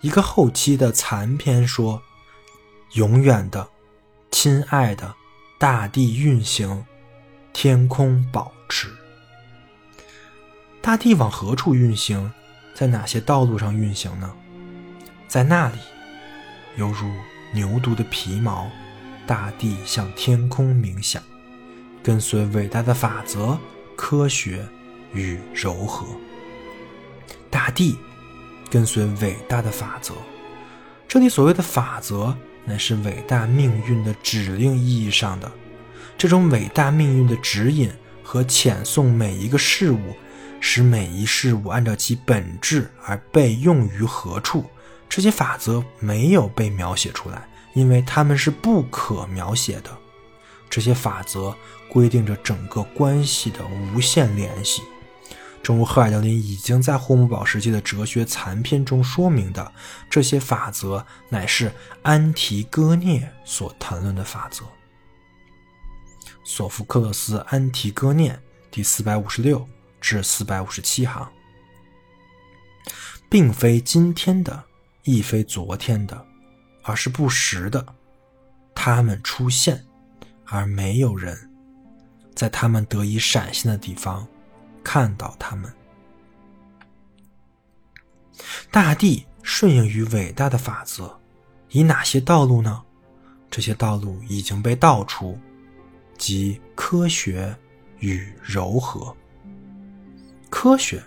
[0.00, 2.02] 一个后期的残篇说
[2.94, 3.68] ：“永远的，
[4.30, 5.14] 亲爱的，
[5.58, 6.84] 大地运行，
[7.52, 8.88] 天空保持。
[10.80, 12.32] 大地往何处运行？
[12.74, 14.34] 在哪些道路上运行呢？
[15.28, 15.78] 在那里，
[16.76, 17.08] 犹如
[17.52, 18.70] 牛犊的皮毛，
[19.26, 21.22] 大地向天空冥想，
[22.02, 23.58] 跟随伟大的法则，
[23.96, 24.66] 科学。”
[25.14, 26.04] 与柔和，
[27.54, 27.96] 大地
[28.68, 30.12] 跟随伟大的法则。
[31.06, 35.48] 这里所谓的法则，乃是伟大命运的指令意义上的。
[36.18, 37.88] 这种伟大命运的指引
[38.24, 40.16] 和遣送每一个事物，
[40.58, 44.64] 使每一事物按照其本质而被用于何处。
[45.08, 49.96] 这些法则没有被描写出来，因为它们是不可描写的。
[50.68, 51.54] 这些法则
[51.88, 53.60] 规定着整个关系的
[53.94, 54.82] 无限联系。
[55.64, 59.72] 正如赫尔德林已经在霍姆堡时期的哲学残篇中说明的，
[60.10, 61.72] 这些法则乃是
[62.02, 64.62] 安提戈涅所谈论的法则。
[66.44, 68.32] 索福克勒斯《安提戈涅》
[68.70, 69.66] 第四百五十六
[70.02, 71.32] 至四百五十七行，
[73.30, 74.64] 并非今天的，
[75.04, 76.26] 亦非昨天的，
[76.82, 77.86] 而是不时的。
[78.74, 79.82] 他们出现，
[80.44, 81.50] 而没有人
[82.34, 84.28] 在他们得以闪现的地方。
[84.84, 85.72] 看到他们，
[88.70, 91.18] 大地顺应于伟大的法则，
[91.70, 92.82] 以哪些道路呢？
[93.50, 95.38] 这些道路已经被道出，
[96.18, 97.56] 即科学
[98.00, 99.16] 与柔和。
[100.50, 101.02] 科学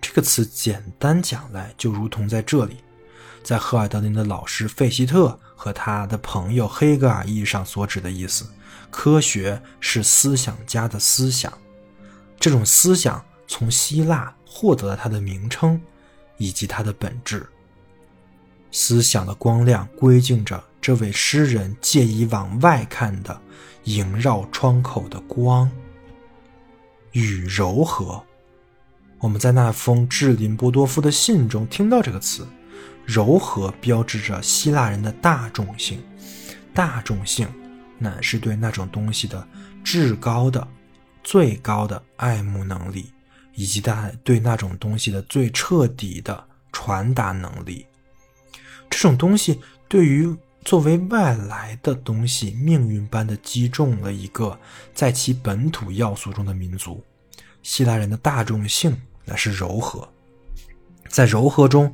[0.00, 2.76] 这个词简单讲来，就如同在这里，
[3.42, 8.46] 在赫尔德林的老师费希特和他的朋友黑格尔意义上所指的意思，
[8.90, 11.52] 科学是思想家的思想。
[12.38, 15.80] 这种思想从希腊获得了它的名称，
[16.36, 17.46] 以及它的本质。
[18.70, 23.40] 思想的光亮归敬着这位诗人借以往外看的
[23.84, 25.70] 萦绕窗口的光
[27.12, 28.22] 与柔和。
[29.20, 32.46] 我们在那封致林波多夫的信中听到这个词
[33.06, 36.02] “柔和”，标志着希腊人的大众性。
[36.74, 37.48] 大众性
[37.98, 39.46] 乃是对那种东西的
[39.84, 40.66] 至高的。
[41.24, 43.10] 最高的爱慕能力，
[43.54, 47.84] 以及他对那种东西的最彻底的传达能力。
[48.90, 49.58] 这种东西
[49.88, 50.32] 对于
[50.64, 54.56] 作为外来的东西命运般的击中了一个
[54.94, 57.02] 在其本土要素中的民族。
[57.62, 58.94] 希腊人的大众性
[59.24, 60.06] 乃是柔和，
[61.08, 61.92] 在柔和中，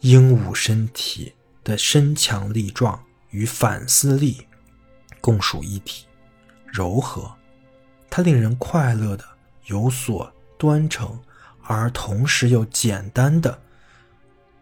[0.00, 1.32] 鹦鹉身体
[1.64, 4.46] 的身强力壮与反思力
[5.20, 6.04] 共属一体，
[6.66, 7.34] 柔和。
[8.18, 9.24] 它令人快乐的、
[9.66, 11.16] 有所端正，
[11.62, 13.56] 而同时又简单的、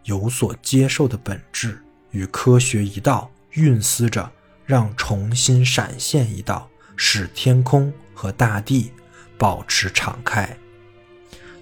[0.03, 1.81] 有所接受的本质，
[2.11, 4.31] 与科学一道运思着，
[4.63, 8.91] 让重新闪现一道，使天空和大地
[9.39, 10.55] 保持敞开。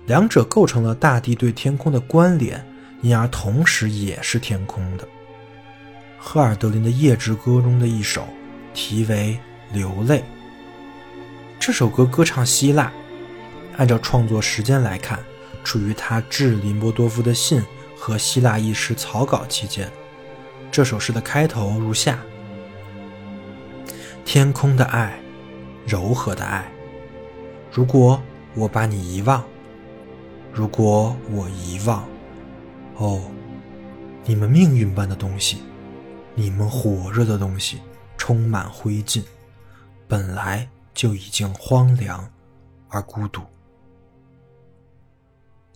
[0.06, 2.62] 两者构成了大地对天空的关联，
[3.02, 5.08] 因而同时也是天空的。
[6.20, 8.28] 赫尔德林的《夜之歌》中的一首，
[8.74, 9.40] 题为
[9.74, 10.20] 《流泪》。
[11.60, 12.92] 这首歌歌唱希腊，
[13.78, 15.20] 按照创作时间来看，
[15.64, 17.62] 处于他致林波多夫的信
[17.98, 19.92] 和希腊译诗草稿期间。
[20.72, 22.20] 这首诗的开头如下：
[24.24, 25.20] 天空的爱，
[25.88, 26.72] 柔和的爱。
[27.72, 28.22] 如果
[28.54, 29.44] 我把你遗忘，
[30.54, 32.06] 如果我遗忘，
[32.98, 33.22] 哦，
[34.24, 35.64] 你们命运般的东西，
[36.36, 37.80] 你们火热的东西，
[38.18, 39.24] 充满灰烬，
[40.08, 42.34] 本来就已经荒凉
[42.90, 43.44] 而孤独。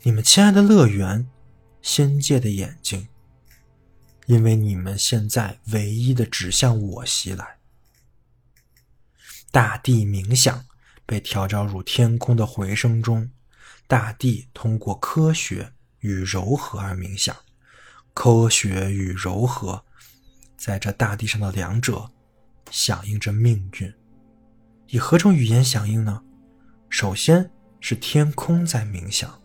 [0.01, 1.29] 你们亲爱的乐园，
[1.81, 3.07] 仙界的眼睛。
[4.25, 7.57] 因为你们现在唯一的指向我袭来，
[9.49, 10.67] 大地冥想
[11.03, 13.31] 被调教入天空的回声中，
[13.87, 17.35] 大地通过科学与柔和而冥想，
[18.13, 19.83] 科学与柔和
[20.55, 22.11] 在这大地上的两者
[22.69, 23.91] 响应着命运，
[24.91, 26.23] 以何种语言响应呢？
[26.89, 29.39] 首先是天空在冥想，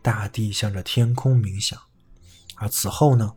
[0.00, 1.78] 大地向着天空冥想，
[2.54, 3.34] 而此后呢？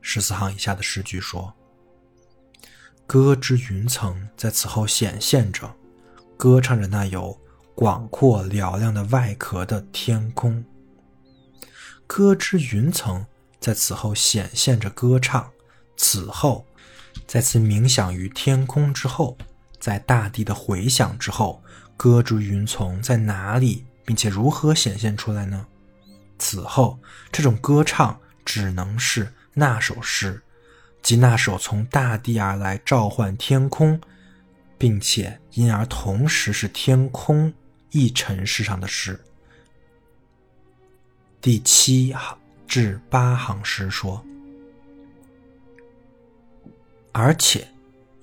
[0.00, 1.54] 十四行以下的诗句说
[3.06, 5.72] ：“歌之云层在此后显现着，
[6.36, 7.40] 歌唱着那有
[7.76, 10.64] 广阔嘹亮的外壳的天空。
[12.04, 13.24] 歌之云层
[13.60, 15.48] 在此后显现着歌唱，
[15.96, 16.66] 此后，
[17.28, 19.38] 在此冥想于天空之后，
[19.82, 21.62] 在大地的回响之后，
[21.96, 25.66] 歌之云层在哪里，并且如何显现出来呢？
[26.38, 26.98] 此后，
[27.30, 30.42] 这种歌唱只能是。”那首诗，
[31.02, 34.00] 即那首从大地而来召唤天空，
[34.78, 37.52] 并且因而同时是天空
[37.90, 39.20] 一尘世上的诗。
[41.38, 44.24] 第七行至八行诗说
[47.12, 47.68] ：“而且，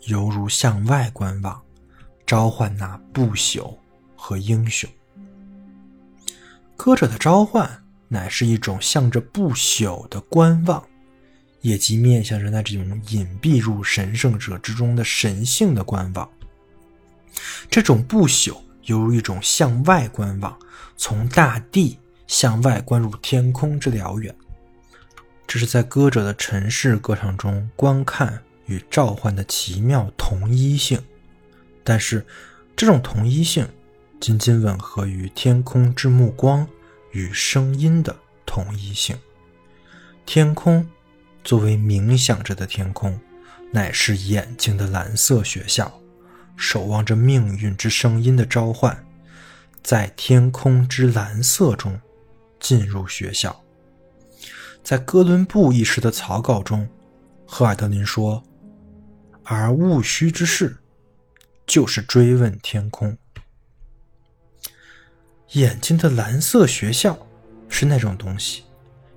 [0.05, 1.61] 犹如向外观望，
[2.25, 3.75] 召唤那不朽
[4.15, 4.89] 和英雄。
[6.75, 10.83] 歌者的召唤，乃是一种向着不朽的观望。”
[11.61, 16.29] 也即面向着那这种隐蔽入神圣者之中的神性的观望，
[17.69, 20.57] 这种不朽犹如一种向外观望，
[20.95, 24.33] 从大地向外观入天空之辽远。
[25.45, 31.01] 这是在歌者的尘世歌唱中观看与召唤的奇妙同一性，
[31.83, 32.25] 但是
[32.77, 33.67] 这种同一性
[34.21, 36.65] 仅仅吻合于天空之目光
[37.11, 38.15] 与声音的
[38.45, 39.17] 同一性，
[40.25, 40.87] 天空。
[41.41, 43.17] 作为冥想着的天空，
[43.71, 45.91] 乃是眼睛的蓝色学校，
[46.57, 49.05] 守望着命运之声音的召唤，
[49.81, 51.99] 在天空之蓝色中
[52.59, 53.63] 进入学校。
[54.83, 56.87] 在哥伦布一时的草稿中，
[57.47, 58.43] 赫尔德林说
[59.51, 60.77] ：“而戊戌之事，
[61.65, 63.17] 就是追问天空。
[65.53, 67.17] 眼睛的蓝色学校
[67.67, 68.63] 是那种东西，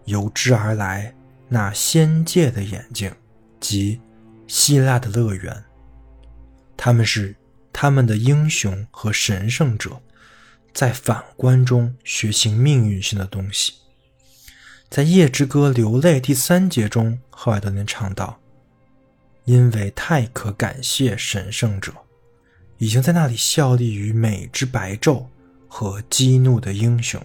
[0.07, 1.15] 由之而来。”
[1.51, 3.15] 那仙界的眼睛，
[3.61, 4.01] 即
[4.47, 5.65] 希腊的乐园，
[6.79, 7.37] 他们是
[7.71, 10.01] 他们的英雄和神圣者，
[10.73, 13.75] 在反观中学习命运性的东西。
[14.89, 18.41] 在《夜之歌》流泪第三节中，赫尔德林唱道
[19.45, 21.93] ：“因为太可感谢神圣者，
[22.79, 25.27] 已经在那里效力于美之白昼
[25.69, 27.21] 和激怒的英雄，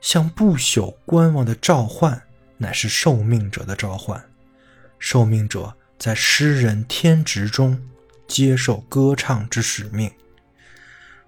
[0.00, 2.20] 向不朽观望的召唤。”
[2.62, 4.22] 乃是受命者的召唤，
[4.98, 7.82] 受命者在诗人天职中
[8.28, 10.12] 接受歌唱之使命。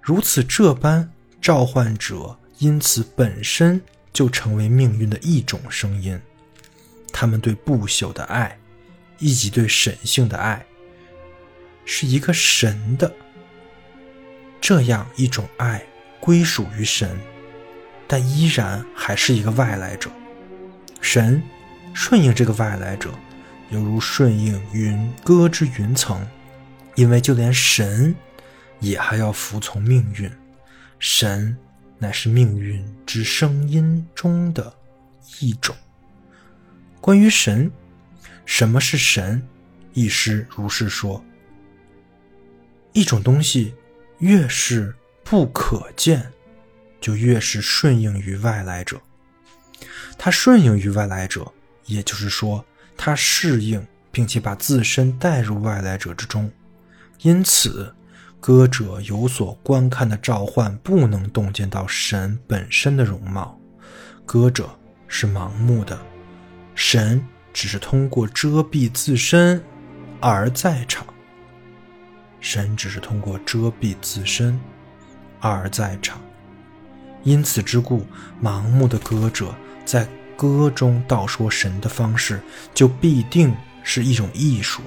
[0.03, 1.11] 如此这般，
[1.41, 3.81] 召唤者因此本身
[4.13, 6.21] 就成为命运的一种声音。
[7.11, 8.59] 他们对不朽的爱，
[9.23, 10.67] 以及对神性的爱，
[11.85, 13.15] 是一个神的
[14.61, 15.81] 这样一种爱，
[16.19, 17.17] 归属于神，
[18.09, 20.11] 但依然还是一个外来者。
[21.01, 21.41] 神
[21.95, 23.15] 顺应这个外来者，
[23.71, 26.27] 犹如顺应云歌之云层，
[26.97, 28.13] 因为就连神
[28.81, 30.29] 也还要服从命运。
[30.99, 31.57] 神
[31.97, 34.75] 乃是命运之声音中的
[35.39, 35.77] 一种。
[37.01, 37.71] 关于神，
[38.45, 39.43] 什么是神？
[39.95, 41.23] 一诗如是说：
[42.93, 43.75] 一种东西
[44.19, 46.33] 越是不可见，
[47.01, 49.01] 就越是顺应于外来者。
[50.17, 51.51] 它顺应于外来者，
[51.87, 52.65] 也就是说，
[52.97, 56.51] 它适应并且把自身带入外来者之中。
[57.21, 57.95] 因此，
[58.41, 63.61] 歌者有所观看的召唤不能洞见到神本身的容貌，
[64.25, 64.71] 歌者
[65.07, 66.01] 是盲目的，
[66.75, 67.23] 神
[67.53, 69.63] 只是通过遮蔽自身
[70.21, 71.07] 而在场。
[72.41, 74.59] 神只是通过遮蔽自身
[75.41, 76.21] 而在场。
[77.23, 78.05] 因此之故，
[78.43, 82.41] 盲目的歌者在歌中道说神的方式，
[82.75, 84.83] 就必定是一种艺术，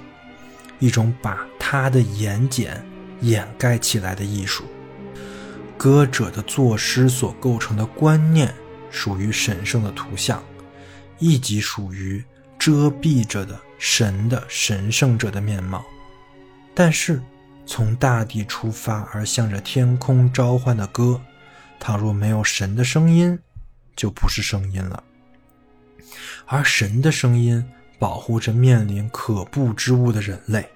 [0.79, 2.85] 一种把他的言简
[3.21, 4.65] 掩盖起来的艺术。
[5.77, 8.53] 歌者的作诗所构成的观念，
[8.91, 10.43] 属于神圣的图像，
[11.19, 12.21] 亦即属于
[12.57, 15.83] 遮蔽着的神的神圣者的面貌。
[16.73, 17.21] 但是，
[17.65, 21.21] 从大地出发而向着天空召唤的歌。
[21.79, 23.37] 倘若没有神的声音，
[23.95, 25.03] 就不是声音了。
[26.45, 27.63] 而神的声音
[27.99, 30.67] 保护着面临可怖之物的人类。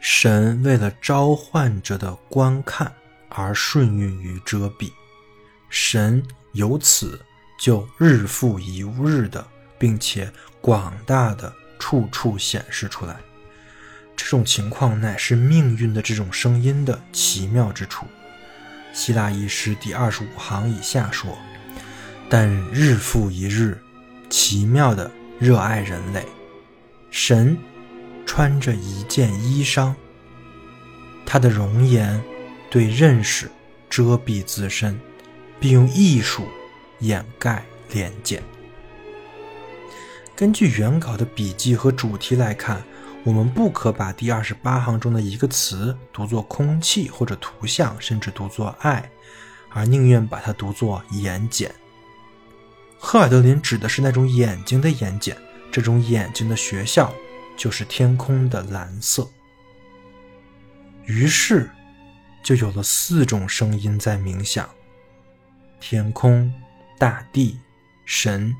[0.00, 2.92] 神为了召唤者的观看
[3.28, 4.90] 而顺运于遮蔽，
[5.68, 6.22] 神
[6.52, 7.20] 由此
[7.58, 9.46] 就日复一日的，
[9.78, 13.16] 并且广大的处处显示出来。
[14.16, 18.06] 这种情况乃是命运的这种声音的奇妙之处。
[18.94, 21.36] 希腊一诗第二十五行以下说
[22.30, 23.78] ：“但日复一日，
[24.30, 26.24] 奇妙的热爱人类。
[27.10, 27.56] 神
[28.24, 29.94] 穿着一件衣裳，
[31.26, 32.18] 他的容颜
[32.70, 33.50] 对认识
[33.90, 34.98] 遮蔽自身，
[35.60, 36.48] 并用艺术
[37.00, 37.62] 掩盖
[37.92, 38.42] 脸见。
[40.36, 42.80] 根据原稿的笔记和主题来看。”
[43.26, 49.10] 我们不可把第二十八行中的一个词读作空气或者图像，甚至读作爱，
[49.70, 51.68] 而宁愿把它读作眼睑。
[53.00, 55.34] 赫尔德林指的是那种眼睛的眼睑，
[55.72, 57.12] 这种眼睛的学校
[57.56, 59.28] 就是天空的蓝色。
[61.06, 61.68] 于是，
[62.44, 64.70] 就有了四种声音在冥想：
[65.80, 66.54] 天空、
[66.96, 67.58] 大地、
[68.04, 68.54] 神、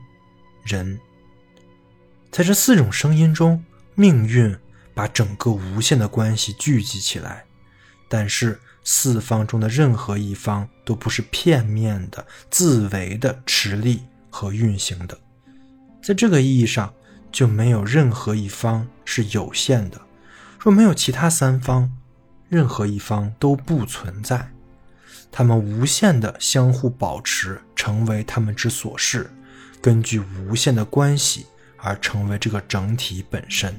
[0.64, 0.98] 人。
[2.30, 3.64] 在这四种声音中。
[3.98, 4.54] 命运
[4.92, 7.46] 把整个无限的关系聚集起来，
[8.10, 15.18] 但是四方中的任何一方都不是片面的、自为的持力和运行的。
[16.02, 16.92] 在这个意义上，
[17.32, 19.98] 就没有任何一方是有限的。
[20.60, 21.90] 若没有其他三方，
[22.50, 24.52] 任何一方都不存在。
[25.32, 29.30] 他们无限的相互保持，成为他们之所是，
[29.80, 31.46] 根据无限的关系
[31.86, 33.72] 而成为这个整体本身。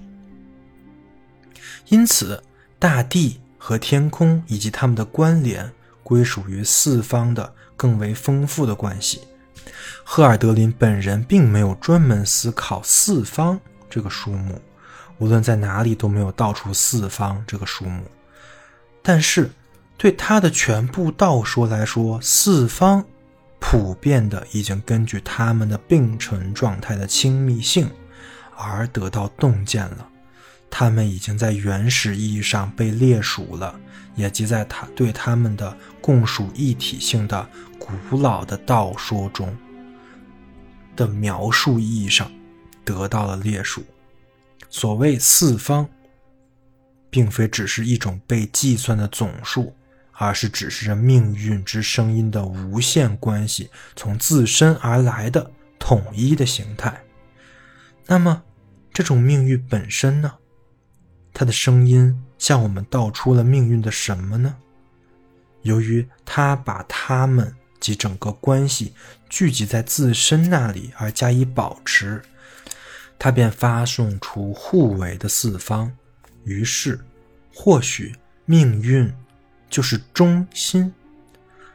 [1.90, 2.42] 因此，
[2.80, 5.72] 大地和天空以及它们的关联，
[6.04, 9.22] 归属于四方的更为丰富的关系。
[10.04, 14.62] 赫尔德林本人并没有专门思考四方这个数目，
[15.18, 18.04] 无论在哪里都没有道出四方这个数目。
[19.02, 19.50] 但是，
[19.98, 23.04] 对他的全部道说来说，四方
[23.60, 27.90] 普遍的已经根据他们的并存状态的亲密性
[28.56, 30.08] 而得到洞见了。
[30.70, 33.80] 他们已经在原始意义上被列属了，
[34.16, 37.50] 也即在他对他们的共属一体性的
[37.80, 39.56] 古老的道说中
[40.96, 42.30] 的描述意义上
[42.84, 43.84] 得到了列属。
[44.70, 45.88] 所谓四方，
[47.10, 49.74] 并非只是一种被计算的总数，
[50.18, 57.02] 而是指示着命运之声音的无限关系从自身而来的统一的形态。
[58.08, 58.42] 那么，
[58.92, 60.34] 这种命运本身呢？
[61.34, 64.56] 他的声音向我们道出了命运的什么呢？
[65.62, 68.94] 由于他把他们及整个关系
[69.30, 72.22] 聚集在自身那里而加以保持，
[73.20, 75.92] 他便发送出互为的四方。
[76.44, 77.00] 于是，
[77.54, 78.16] 或许
[78.46, 79.14] 命运
[79.70, 80.94] 就是中心，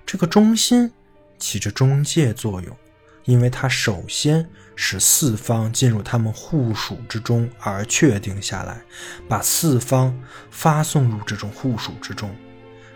[0.06, 0.90] 这个中心
[1.38, 2.76] 起着中介作用，
[3.24, 4.48] 因为它首先。
[4.74, 8.80] 使四方进入他们互属之中而确定下来，
[9.28, 10.18] 把四方
[10.50, 12.34] 发送入这种互属之中。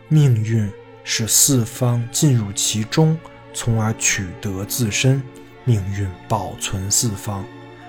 [0.08, 0.72] 命运
[1.04, 3.16] 使四方进入其中，
[3.52, 5.22] 从而取得自身。
[5.64, 7.44] 命运保存四方，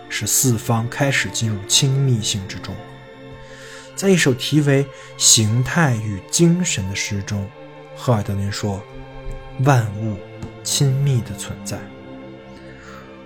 [0.10, 2.76] 使四方开始进入亲密性之中。
[3.98, 4.84] 在一首题为
[5.18, 7.50] 《形态与精神》的诗中，
[7.96, 8.80] 赫尔德林说
[9.66, 10.16] ：“万物
[10.64, 11.80] 亲密的存在。”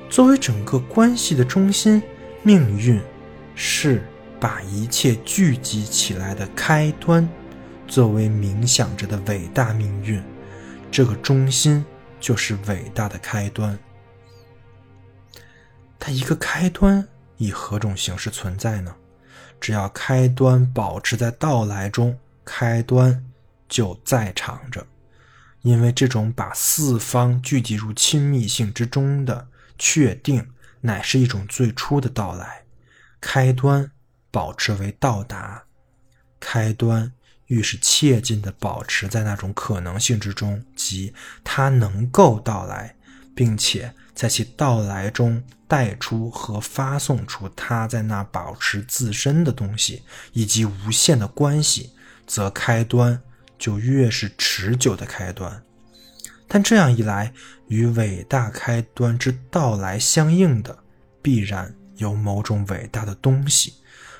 [0.09, 2.01] 作为整个关系的中心，
[2.41, 3.01] 命运
[3.53, 4.01] 是
[4.39, 7.27] 把一切聚集起来的开端。
[7.85, 10.23] 作为冥想着的伟大命运，
[10.89, 11.85] 这个中心
[12.21, 13.77] 就是伟大的开端。
[15.99, 17.05] 它一个开端
[17.35, 18.95] 以何种形式存在呢？
[19.61, 23.23] 只要开端保持在到来中，开端
[23.69, 24.85] 就在场着。
[25.61, 29.47] 因为这种把四方聚集入亲密性之中的。
[29.83, 30.47] 确定
[30.81, 32.61] 乃是一种最初的到来，
[33.19, 33.89] 开端
[34.29, 35.63] 保持为到达，
[36.39, 37.11] 开端
[37.47, 42.95] 愈是切近地保持在那种可能性之中，即它能够到来，
[43.33, 50.03] 并且在其到来中带出和发送出它在那保持自身的东西
[50.33, 51.91] 以及无限的关系，
[52.27, 53.17] 则开端
[53.57, 55.63] 就越是持久的开端。
[56.45, 57.31] 但这样一来，
[57.69, 60.77] 与伟大开端之到来相应的，
[61.21, 63.75] 必然有某种伟大的东西。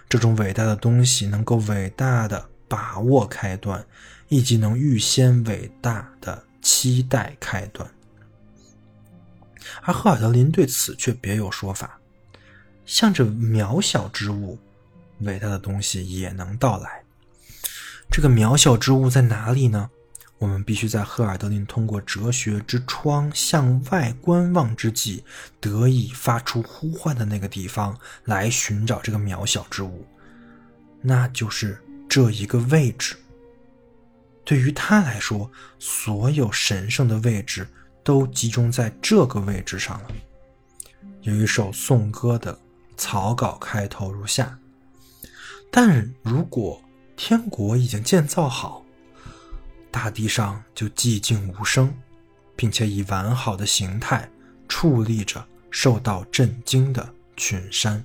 [0.08, 3.86] 这种伟大的东西能够伟大的把握开端，
[4.30, 7.86] 以及能预先伟大的期待开端。
[9.82, 12.00] 而赫尔德林对此却别有说法：
[12.86, 14.58] 向着渺小之物，
[15.20, 17.04] 伟大的东西也能到来。
[18.10, 19.90] 这个渺小之物在哪里呢？
[20.38, 25.24] 我们必须在赫尔德林通过哲学之窗向外观望之际，
[25.60, 27.96] 得以发出呼唤的那个地方
[28.26, 30.04] 来寻找这个渺小之物，
[31.00, 33.16] 那就是这一个位置。
[34.44, 37.68] 对于他来说，所有神圣的位置
[38.04, 40.12] 都集中在这个位置上了。
[41.22, 42.58] 有一首颂歌的
[42.98, 44.58] 草稿开头如下：
[45.70, 46.82] 但如果
[47.16, 48.84] 天国已经建造好。
[49.92, 51.94] 大地上就寂静无声，
[52.56, 54.30] 并且以完好的形态
[54.70, 58.04] 矗立着受到震惊的群山。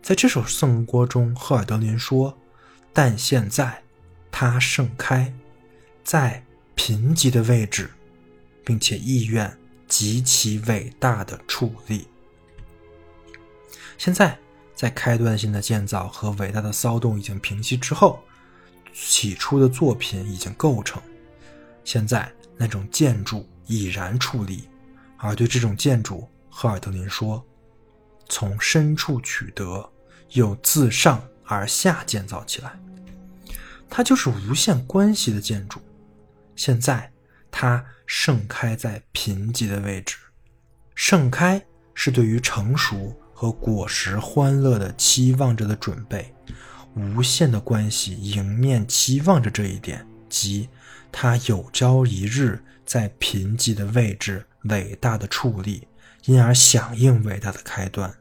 [0.00, 2.38] 在这首颂歌中，赫尔德林说
[2.94, 3.82] ：“但现在
[4.30, 5.34] 它盛开
[6.04, 6.44] 在
[6.76, 7.90] 贫瘠的位置，
[8.64, 9.56] 并且意愿
[9.88, 12.06] 极其伟大的矗立。
[13.98, 14.38] 现在，
[14.74, 18.22] 在开端性的建造和伟大的骚动已经平息之后。”
[18.94, 21.00] 起初的作品已经构成，
[21.82, 24.68] 现在那种建筑已然矗立，
[25.16, 27.42] 而对这种建筑，赫尔德林说
[28.28, 29.90] ：“从深处取得，
[30.32, 32.78] 又自上而下建造起来，
[33.88, 35.80] 它就是无限关系的建筑。
[36.54, 37.10] 现在
[37.52, 40.16] 它盛开在贫瘠的位置，
[40.96, 46.34] 盛开是对于成熟和果实欢乐的期望着的准备。”
[46.94, 50.68] 无限的关系迎面期望着这一点，即
[51.10, 55.88] 它有朝一日在贫瘠的位置伟大的矗立，
[56.26, 58.14] 因而响应伟大的开端。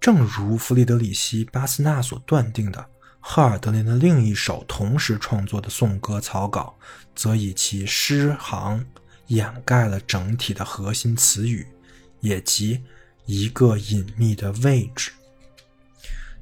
[0.00, 2.88] 正如弗里德里希·巴斯纳所断定的，
[3.26, 6.76] 赫尔德林的另一首同时创作的颂歌草稿，
[7.16, 8.84] 则以其诗行
[9.28, 11.66] 掩盖了整体的核心词语，
[12.20, 12.82] 也即
[13.24, 15.10] 一个隐秘的位置。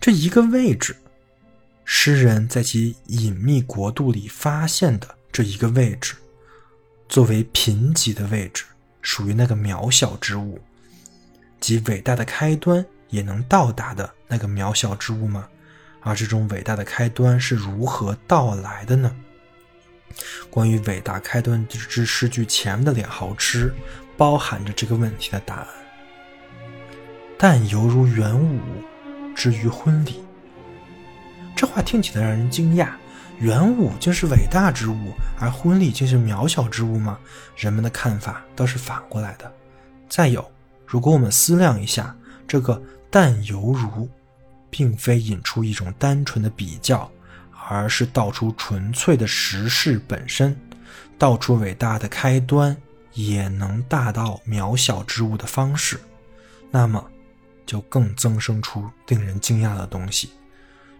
[0.01, 0.97] 这一个位置，
[1.85, 6.17] 诗人在其隐秘国度里发现的这一个位置，
[7.09, 8.65] 作为贫瘠的位置，
[9.01, 10.61] 属于那个渺小之物，
[11.61, 15.49] 即伟大的开端也能到达的那个渺小之物吗？
[16.03, 19.15] 而这种伟大的开端是如何到来的呢？
[20.51, 23.73] 关于伟大开端之诗句前面的两行诗，
[24.17, 25.67] 包含着这个问题的答案。
[27.39, 28.61] 但犹如元武。
[29.35, 30.23] 之于婚礼，
[31.57, 32.91] 这话听起来让人惊讶。
[33.39, 37.19] 元武竟是伟大之物，而婚礼竟是渺小之物吗？
[37.57, 39.51] 人们的看法倒是反过来的。
[40.07, 40.47] 再有，
[40.87, 42.15] 如果我们思量一下，
[42.47, 42.81] 这个
[43.11, 44.07] “但犹如”，
[44.73, 47.09] 并非引出一种单纯的比较，
[47.69, 50.59] 而是道出纯粹的实事本身，
[51.17, 52.77] 道出伟大的开端
[53.13, 56.01] 也能大到渺小之物的方式，
[56.71, 57.09] 那么。
[57.65, 60.31] 就更增生出令人惊讶的东西。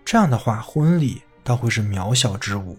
[0.05, 2.79] 这样的话，婚礼倒会是渺小之物。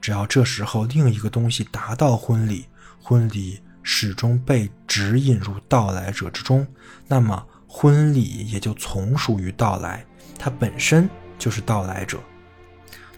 [0.00, 2.66] 只要这时候另一个东西达到婚礼，
[3.02, 6.66] 婚礼始终被指引入到来者之中，
[7.08, 10.06] 那么婚礼也就从属于到来，
[10.38, 11.08] 他本身
[11.38, 12.18] 就是到来者。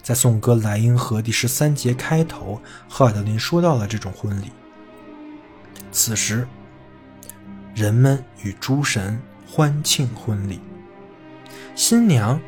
[0.01, 4.51] 在颂歌《莱茵河》第十三节开头，赫尔德林说到了这种婚礼。
[5.91, 6.47] 此时，
[7.75, 9.21] 人们与诸神。
[9.53, 10.61] 欢庆婚礼，
[11.75, 12.39] 新娘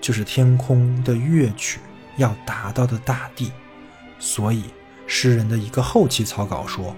[0.00, 1.78] 就是天空的乐曲
[2.16, 3.52] 要达到的大地，
[4.18, 4.64] 所以
[5.06, 6.96] 诗人的一个后期草稿说：“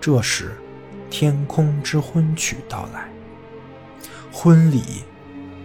[0.00, 0.56] 这时，
[1.10, 3.06] 天空之婚曲到来，
[4.32, 5.04] 婚礼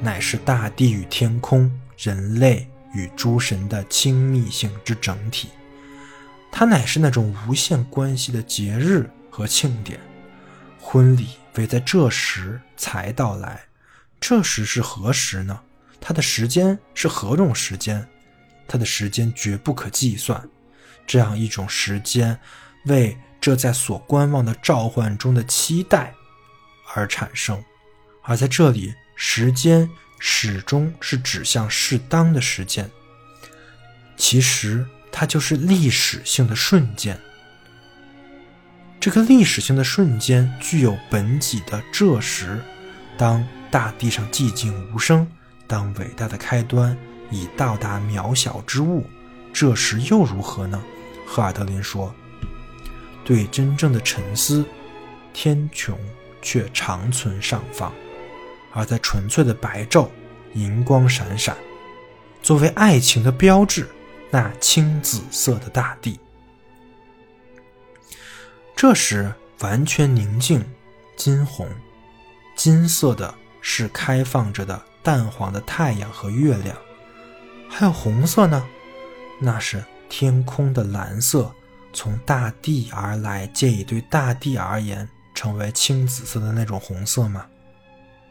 [0.01, 5.49] 乃是大地与天空、人类与诸神的亲密性之整体，
[6.51, 9.99] 它乃是那种无限关系的节日和庆典，
[10.79, 13.59] 婚礼。”为在这时才到来，
[14.21, 15.59] 这时是何时呢？
[15.99, 18.07] 它的时间是何种时间？
[18.65, 20.41] 它的时间绝不可计算。
[21.05, 22.39] 这样一种时间，
[22.85, 26.13] 为这在所观望的召唤中的期待
[26.93, 27.61] 而产生。
[28.21, 32.89] 而在这里，时间始终是指向适当的时间。
[34.15, 37.19] 其实它就是历史性的瞬间。
[38.97, 42.63] 这个历史性的瞬间具有本己的这时，
[43.17, 45.27] 当大地上寂静无声，
[45.67, 46.97] 当伟大的开端
[47.29, 49.05] 已到达渺小之物，
[49.51, 50.81] 这时又如何呢？
[51.27, 52.15] 赫尔德林说
[53.25, 54.63] ：“对真正的沉思，
[55.33, 55.93] 天穹
[56.41, 57.93] 却长存上方，
[58.71, 60.09] 而在纯粹的白昼，
[60.53, 61.55] 银光闪闪，
[62.41, 63.87] 作为爱情的标志，
[64.29, 66.19] 那青紫色的大地。”
[68.75, 70.63] 这时完全宁静，
[71.17, 71.67] 金红，
[72.55, 76.77] 金色的是开放着的淡黄的太阳和月亮，
[77.69, 78.65] 还有红色呢，
[79.39, 81.53] 那是天空的蓝色，
[81.91, 87.45] 从大地而来，借以对大地而言成为青紫色的那种红色吗？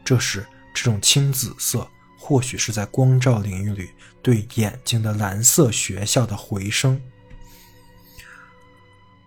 [0.09, 0.43] 这时
[0.73, 1.87] 这种青紫色，
[2.19, 3.91] 或许是在光照领域里
[4.23, 6.99] 对眼睛的蓝色学校的回声。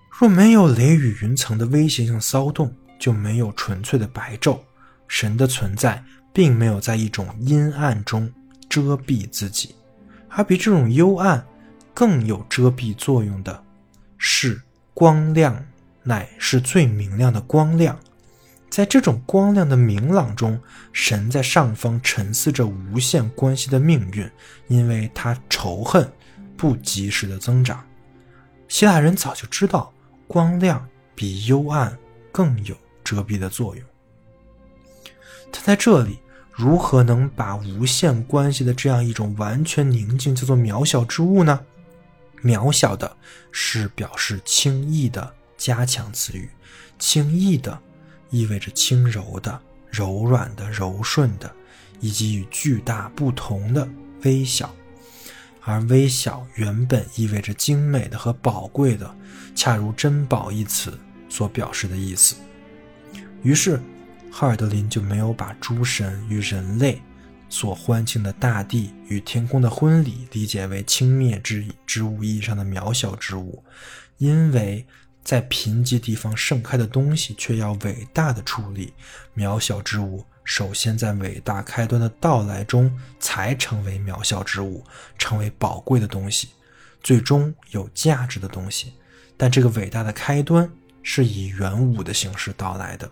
[0.10, 4.60] 若没有雷雨云层的威胁性骚动，就没有纯粹的白昼。
[5.08, 6.04] 神的存在
[6.34, 8.28] 并没有在一种阴暗中
[8.68, 9.76] 遮蔽自己，
[10.30, 11.46] 而比这种幽暗
[11.94, 13.64] 更有遮蔽作用的
[14.18, 14.60] 是
[14.96, 15.64] 光亮，
[16.02, 17.96] 乃是最明亮的光亮。
[18.72, 20.60] 在这种光亮的明朗中，
[20.92, 24.28] 神在上方沉思着无限关系的命运，
[24.68, 26.12] 因为他仇恨
[26.58, 27.86] 不及时的增长。
[28.68, 29.94] 希腊人早就知道。
[30.28, 31.94] 光亮比幽暗
[32.32, 33.86] 更有遮蔽的作用。
[35.52, 36.20] 他在这里
[36.54, 41.60] 如何能把无限关系的这样一种完全宁静叫做渺小之物呢？
[42.42, 43.14] 渺小的
[43.52, 46.50] 是表示轻易的加强词语，
[46.98, 47.78] 轻易的
[48.32, 49.62] 意味着轻柔的、
[49.92, 51.54] 柔软的、柔顺的，
[52.00, 53.88] 以及与巨大不同的
[54.24, 54.74] 微小。
[55.64, 59.16] 而微小原本意味着精美的和宝贵的，
[59.54, 60.98] 恰如珍宝一词
[61.30, 62.36] 所表示的意思。
[63.44, 63.80] 于是，
[64.32, 67.00] 哈尔德林就没有把诸神与人类
[67.48, 73.64] 所欢庆的大地与天空的婚礼理解为轻蔑之之物意义上的渺小之物，
[74.18, 74.84] 因为
[75.24, 78.94] 在贫瘠地方盛开的东西却要伟大的处理，
[79.36, 80.26] 渺小之物。
[80.44, 84.84] 首先，在伟大开端的到来中，才成为渺小之物，
[85.18, 86.50] 成为宝贵的东西，
[87.04, 88.94] 最终有价值的东西。
[89.38, 90.70] 但这个伟大的开端
[91.04, 93.10] 是以元武的形式到来的。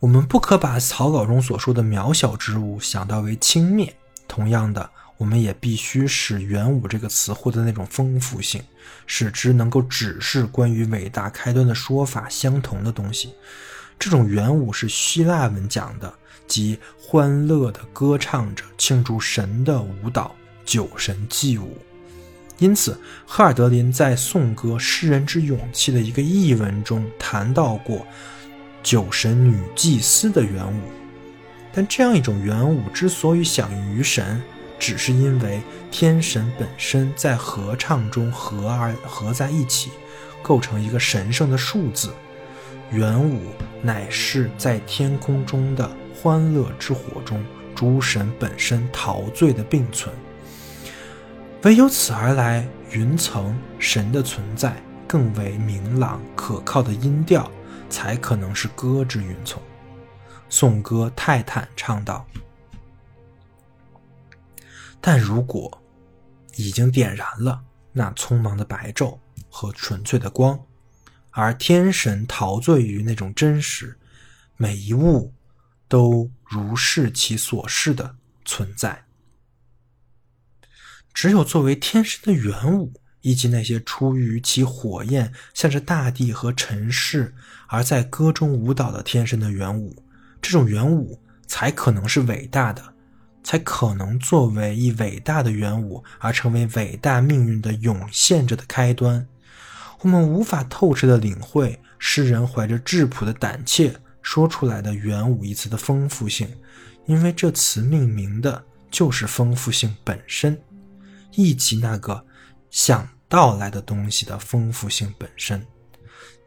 [0.00, 3.92] 我们不可把草稿中所说的渺小之物想到为轻蔑。
[4.26, 4.90] 同样的，
[5.20, 8.62] 我们也必须使元武这个词获得那种丰富性，
[9.06, 13.34] 使之能够指示关于伟大开端的说法相同的东西。
[13.98, 16.10] 这种元舞是希腊文讲的，
[16.46, 21.76] 即欢乐的歌唱着庆祝神的舞蹈，酒神祭舞。
[22.56, 28.06] 因此，赫尔德林在颂歌诗人之勇气的一个译文中谈到过
[28.82, 30.80] 酒神女祭司的元舞。
[31.74, 34.42] 但这样一种元舞之所以享誉于神，
[34.80, 35.60] 只是因为
[35.90, 39.90] 天神本身在合唱中合而合在一起，
[40.42, 42.10] 构成一个神圣的数字。
[42.90, 43.52] 元武
[43.82, 50.12] 乃是在天空中的欢乐之火中，诸神本身陶醉的并存。
[51.62, 54.74] 唯有此而来，云层神的存在
[55.06, 57.48] 更为明朗可靠的音调，
[57.90, 59.62] 才可能是歌之云从。
[60.48, 62.26] 颂歌泰坦唱道
[65.00, 65.82] ：“但如果
[66.56, 70.58] 已经点燃了那匆忙的白昼和纯粹的光。”
[71.32, 73.96] 而天神陶醉于那种真实，
[74.56, 75.32] 每一物
[75.86, 79.04] 都如是其所示的存在。
[81.14, 87.32] 只有作为天神的元武，以及那些出于其火焰向着大地和尘世
[87.68, 90.04] 而在歌中舞蹈的天神的元武，
[90.42, 92.94] 这种元武才可能是伟大的，
[93.42, 99.26] 才可能作为一伟大的元武而成为伟大命运的涌现着的开端。
[100.00, 106.48] 我们无法透彻的领会诗人怀着质朴的胆怯说出来的“元武”一词的丰富性，
[107.06, 110.58] 因为这词命名的就是丰富性本身，
[111.34, 112.24] 以及那个
[112.70, 115.64] 想到来的东西的丰富性本身。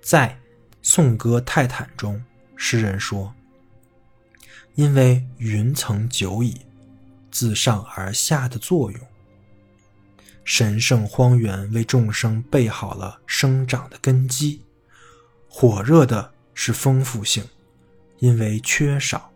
[0.01, 0.37] 在
[0.81, 2.21] 颂歌泰坦中，
[2.55, 3.33] 诗人说
[4.75, 6.59] ：“因为云层久矣，
[7.33, 9.01] 自上而下的作用。”
[10.45, 14.61] 神圣荒原为众生备好了生长的根基，
[15.49, 17.43] 火热的是丰富性，
[18.19, 19.31] 因为缺少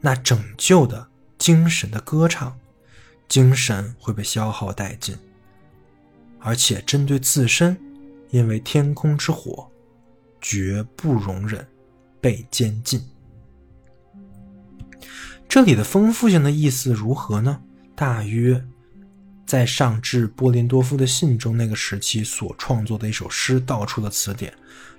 [0.00, 2.58] 那拯救的精神的歌唱，
[3.28, 5.14] 精神会被消耗殆尽，
[6.40, 7.78] 而且针对自身，
[8.30, 9.70] 因为天空之火，
[10.40, 11.68] 绝不容忍
[12.22, 13.06] 被监禁。
[15.52, 17.60] 这里的丰富性的意思如何呢？
[17.94, 18.64] 大约
[19.44, 24.50] 在上至波林多夫的信中那个时期所创作的一首诗道出了词典。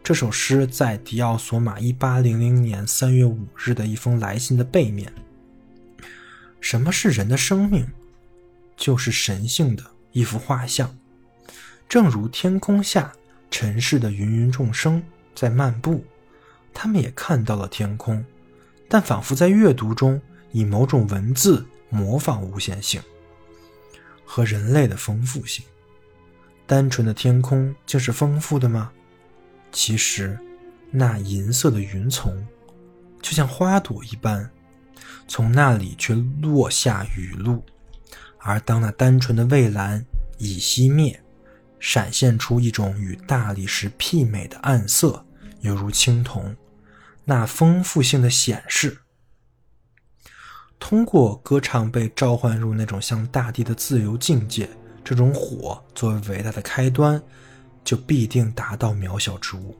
[0.03, 5.11] 这首诗在迪奥索马一八零零年三月五日的一封来信的背面。
[6.61, 7.87] 什么是人的生命？
[8.77, 10.95] 就是神性的一幅画像。
[11.89, 13.11] 正如天空下
[13.49, 15.01] 尘世的芸芸众生
[15.33, 16.05] 在漫步，
[16.71, 18.23] 他们也看到了天空，
[18.87, 20.21] 但仿佛在阅读中
[20.53, 23.01] 以某种文字模仿无限性
[24.23, 25.65] 和人类的丰富性。
[26.65, 28.89] 单纯的天空就是丰富的吗？
[29.73, 30.39] 其实，
[30.89, 32.47] 那银色的云层，
[33.21, 34.49] 就像花朵一般，
[35.27, 37.61] 从那里却落下雨露。
[38.37, 40.03] 而当那单纯的蔚蓝
[40.37, 41.21] 已熄灭，
[41.79, 45.25] 闪现出一种与大理石媲美的暗色，
[45.61, 46.55] 犹如青铜。
[47.25, 48.97] 那丰富性的显示，
[50.85, 54.69] 通过歌唱被召唤入那种像大地的自由境界，
[55.01, 57.19] 这种火作为伟大的开端。
[57.85, 59.75] 就必定达到渺小之物。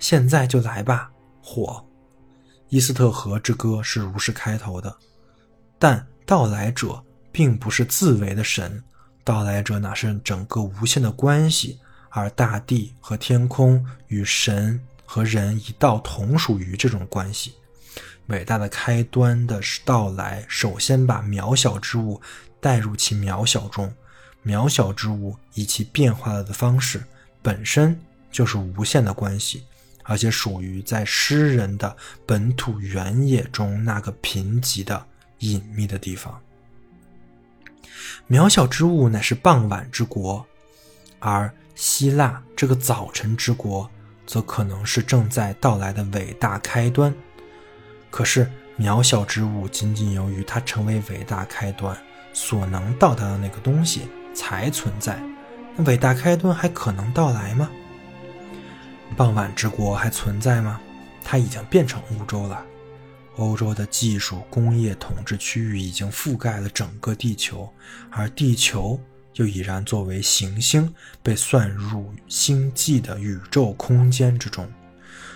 [0.00, 1.08] 现在就来吧，
[1.40, 1.84] 火！
[2.68, 4.96] 伊斯特河之歌是如是开头的。
[5.78, 7.00] 但到来者
[7.30, 8.82] 并不是自为的神，
[9.22, 11.78] 到来者乃是整个无限的关系，
[12.08, 17.54] 而大地和天空与神和人一道同属于这种关系。
[18.30, 22.20] 伟大的开端的到来，首先把渺小之物
[22.60, 23.92] 带入其渺小中，
[24.46, 27.02] 渺小之物以其变化了的方式。
[27.42, 27.98] 本身
[28.30, 29.64] 就是无限的关系，
[30.04, 35.04] 而且属于在诗人的本土原野中那个贫瘠的
[35.40, 36.40] 隐秘的地方。
[38.28, 40.46] 渺小之物乃是傍晚之国，
[41.18, 43.90] 而希腊这个早晨之国，
[44.24, 47.12] 则可能是正在到来的伟大开端。
[48.10, 51.96] 可是，渺小之物仅仅由于它成为伟大开端
[52.32, 54.02] 所能到达的那个东西
[54.34, 55.22] 才存在。
[55.76, 57.70] 那伟大开端还可能到来吗？
[59.16, 60.80] 傍晚之国还存在吗？
[61.22, 62.64] 它已经变成欧洲了。
[63.36, 67.72] 欧洲的技术工业统治区域已经覆盖了整个地球，
[68.10, 69.00] 而地球
[69.34, 70.92] 又已然作为行星
[71.22, 74.68] 被算入星际的宇宙空间之中。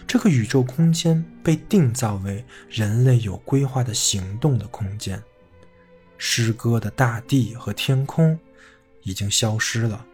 [0.06, 5.22] 这个宇宙空间被定造为人类有规划的行动的空间。
[6.16, 8.38] 诗歌的大地和天空
[9.02, 10.04] 已经消失了。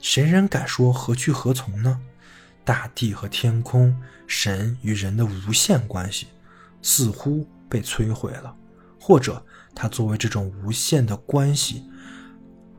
[0.00, 2.00] 谁人敢说何去何从呢？
[2.64, 3.94] 大地和天空，
[4.26, 6.28] 神与人的无限关系，
[6.82, 8.56] 似乎被摧毁了，
[8.98, 9.44] 或者
[9.74, 11.84] 它作为这种无限的关系，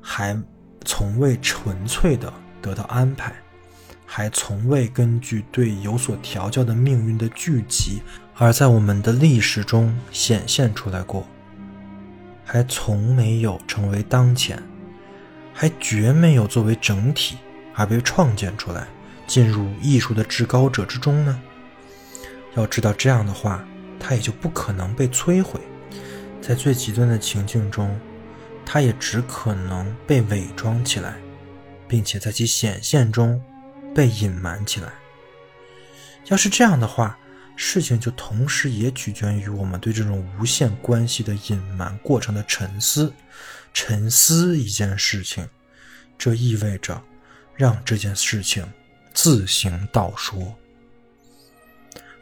[0.01, 0.41] 还
[0.83, 3.35] 从未纯粹的得到安排，
[4.13, 8.01] 还从未根据对有所调教的命运的聚集，
[8.35, 11.25] 而在我们的历史中显现出来过，
[12.43, 14.61] 还从没有成为当前。
[15.53, 17.37] 还绝没有作为整体
[17.73, 18.85] 而被创建出来，
[19.27, 21.41] 进入艺术的至高者之中呢？
[22.55, 23.65] 要知道这样的话，
[23.97, 25.57] 它也就不可能被摧毁。
[26.41, 27.97] 在最极端的情境中，
[28.65, 31.15] 它也只可能被伪装起来，
[31.87, 33.41] 并且在其显现中
[33.93, 34.91] 被隐瞒起来。
[36.27, 37.17] 要是这样的话，
[37.55, 43.13] 事情就同时也取决于我们对这种无限关系的隐瞒过程的沉思。
[43.73, 45.47] 沉思一件事情，
[46.17, 47.01] 这意味着
[47.55, 48.65] 让这件事情
[49.13, 50.53] 自行道说。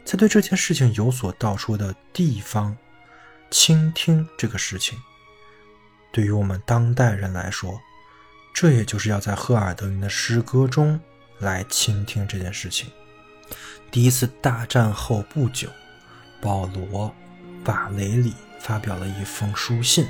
[0.04, 2.76] 在对这件事情有所道说的地方，
[3.50, 4.98] 倾听这个事情，
[6.12, 7.80] 对于我们当代人来说，
[8.54, 11.00] 这也就是要在赫尔德林的诗歌中
[11.40, 12.88] 来倾听这件事情。
[13.90, 15.68] 第一次大战后不久，
[16.40, 17.12] 保罗·
[17.68, 20.06] 瓦雷里发表了一封书信。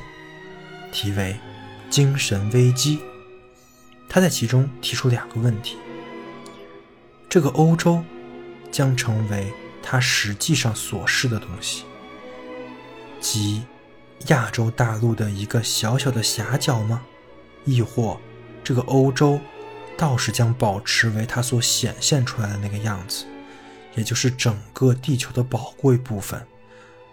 [0.92, 1.38] 题为
[1.88, 3.00] “精神危机”，
[4.08, 5.78] 他在其中提出两个问题：
[7.28, 8.04] 这个欧洲
[8.70, 9.52] 将成为
[9.82, 11.84] 他实际上所示的东西，
[13.20, 13.62] 即
[14.26, 17.02] 亚洲大陆的一个小小的狭角吗？
[17.64, 18.20] 亦或
[18.64, 19.40] 这个欧洲
[20.00, 23.26] 倒是将保持为它所显现出来的那个样子，
[23.94, 26.42] 也就是整个地球的宝贵部分，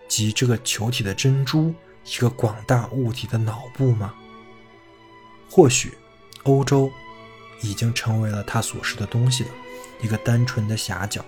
[0.08, 1.76] 即这个球体的珍珠？
[2.06, 4.14] 一个广大物体的脑部吗？
[5.52, 5.98] 或许，
[6.44, 6.90] 欧洲
[7.62, 9.50] 已经成为了他所示的东西了，
[10.02, 11.26] 一个单纯的狭角。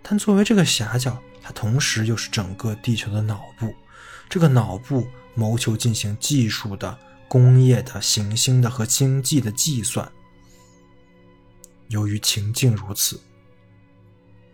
[0.00, 3.74] 但作为这个狭角，它同时又是整个地球的脑部。
[4.30, 10.10] 这个脑部谋求进行技术的、工业的、行星的和经济的计算。
[11.90, 13.20] 由于情境如此，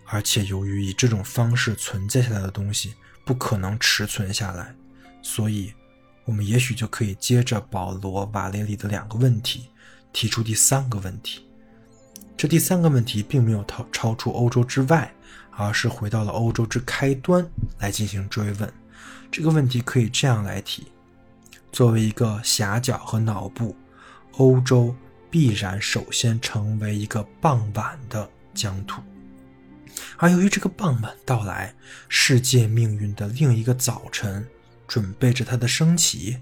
[0.07, 2.95] 而且由于以这种方式存在下来的东西
[3.27, 4.75] 不可能持存下来，
[5.21, 5.75] 所以，
[6.25, 9.69] 我们也许就可以接着保罗·瓦列里的两个问题，
[10.15, 11.47] 提出第三个问题。
[12.39, 15.15] 这第三个问题并没有超超出欧洲之外，
[15.51, 17.47] 而是回到了欧洲之开端
[17.79, 18.73] 来进行追问。
[19.31, 20.87] 这个问题可以这样来提：
[21.71, 23.77] 作为一个狭角和脑部，
[24.39, 24.97] 欧洲。
[25.37, 29.03] 必然首先成为一个傍晚的疆土，
[30.17, 31.75] 而由于这个傍晚到来，
[32.09, 34.49] 世界命运的另一个早晨
[34.89, 36.39] 准备着它的升起。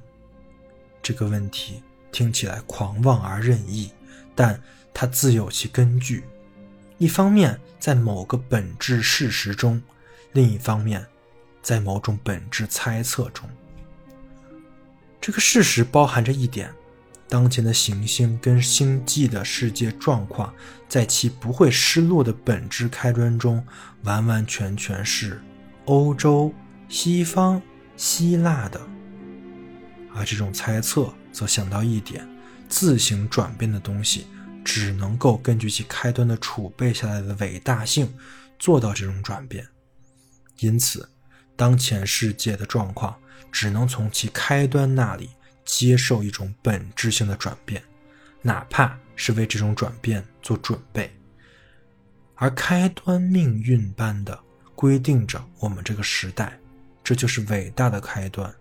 [1.03, 1.83] 这个问题
[2.13, 3.91] 听起来狂妄而任意，
[4.33, 4.63] 但
[4.95, 6.23] 它自有其根据。
[6.99, 9.77] 一方面，在某个本质事实中；
[10.35, 11.05] 另一方面，
[11.63, 13.51] 在某种本质猜测中。
[15.21, 16.73] 这个事实包含着一点。
[17.29, 20.55] 当前的行星跟星际的世界状况，
[20.89, 23.65] 在其不会失落的本质开端中，
[24.03, 25.43] 完完全全是
[25.87, 26.55] 欧洲、
[26.89, 27.61] 西方、
[27.97, 28.81] 希腊的。
[30.15, 32.29] 而这种猜测则想到一点：
[32.69, 34.27] 自行转变的东西，
[34.65, 38.15] 只能够根据其开端的储备下来的伟大性，
[38.59, 39.67] 做到这种转变。
[40.59, 41.09] 因此，
[41.57, 43.17] 当前世界的状况
[43.51, 45.31] 只能从其开端那里。
[45.65, 47.83] 接受一种本质性的转变，
[48.43, 51.11] 哪怕是为这种转变做准备，
[52.35, 54.39] 而开端命运般的
[54.75, 56.59] 规定着我们这个时代，
[57.03, 58.55] 这就是伟大的开端。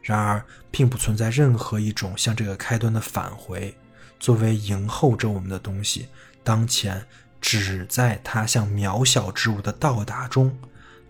[0.00, 3.76] 然而，并不存在任何一种向这个开端的返回，
[4.20, 6.08] 作为迎候着我们的东西，
[6.42, 7.04] 当前
[7.40, 10.56] 只在它向渺小之物的到达中，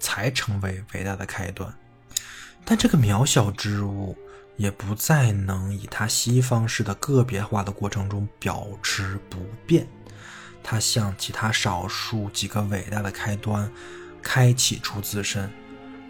[0.01, 1.73] 才成为伟大的开端。
[2.65, 4.17] 但这个渺小之物。
[4.57, 9.87] 也不再能以它西方式的个别化的过程中保持不变，
[10.63, 13.71] 它像其他少数几个伟大的开端，
[14.23, 15.51] 开启出自身，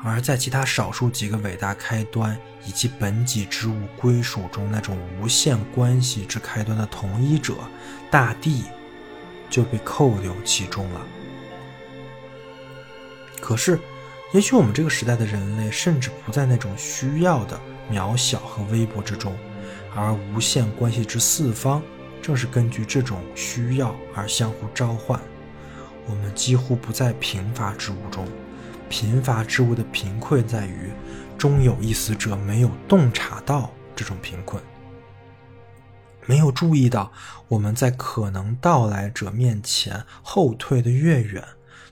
[0.02, 7.54] 而在其他少数几个伟大开端以及本己之物归属中那种无限关系之开端的同一者，
[8.10, 8.64] 大地
[9.48, 11.00] 就被扣留其中了。
[13.40, 13.78] 可是，
[14.32, 17.58] 也许我们这个时代的人类甚至不在那种需要的。
[17.90, 19.36] 渺小和微薄之中，
[19.94, 21.82] 而无限关系之四方，
[22.22, 25.20] 正是根据这种需要而相互召唤。
[26.06, 28.26] 我们几乎不在贫乏之物中，
[28.88, 30.90] 贫乏之物的贫困在于，
[31.38, 34.62] 终有一死者没有洞察到这种贫困，
[36.26, 37.10] 没有注意到
[37.48, 41.42] 我们在可能到来者面前后退的越远，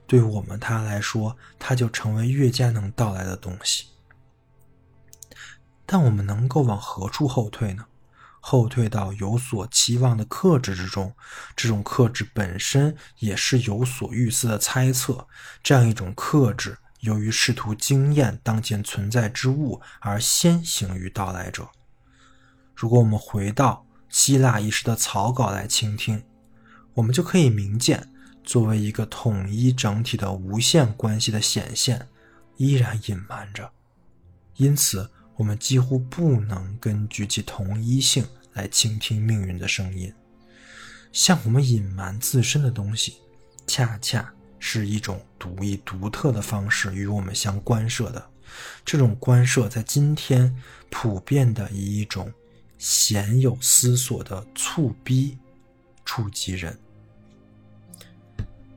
[0.07, 3.87] 对我们他来说，他就成为越加能到来的东西。
[5.85, 7.85] 但我们能够往何处后退呢？
[8.45, 11.15] 后退到有所期望的克制之中，
[11.55, 15.29] 这种克制本身也是有所预思的猜测。
[15.63, 21.69] 这样一种克制，由于试图经验当前存在之物而先行于到来者。
[22.75, 26.25] 如果我们回到希腊遗失的草稿来倾听，
[26.95, 28.13] 我们就可以明见，
[28.43, 32.09] 作为一个统一整体的无限关系的显现，
[32.57, 33.71] 依然隐瞒着。
[34.57, 35.13] 因此。
[35.43, 40.15] 我们几乎不能根据其同一性来倾听命运的声音，
[41.11, 43.17] 向我们隐瞒自身的东西，
[43.67, 48.25] 恰恰是一种独一独特的方式与我们相关涉的。
[48.85, 50.57] 这种关涉在今天
[50.91, 52.33] 普遍的以一种
[52.79, 55.37] 鲜有思索的促逼
[56.05, 56.79] 触及人。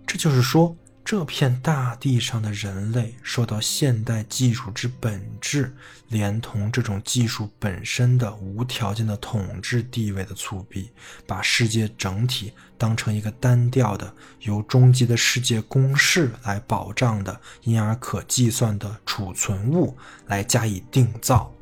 [0.07, 0.75] 这就是说。
[1.05, 5.71] 这片大地上的人类受到现代技术之本质，
[6.09, 10.89] 连同这种技术本身的无条件的统治地位的促逼，
[11.27, 19.95] 把世界整体当成一个单调的、由终极的世界公式来保障的、因而可计算的储存物
[20.25, 21.53] 来加以定造。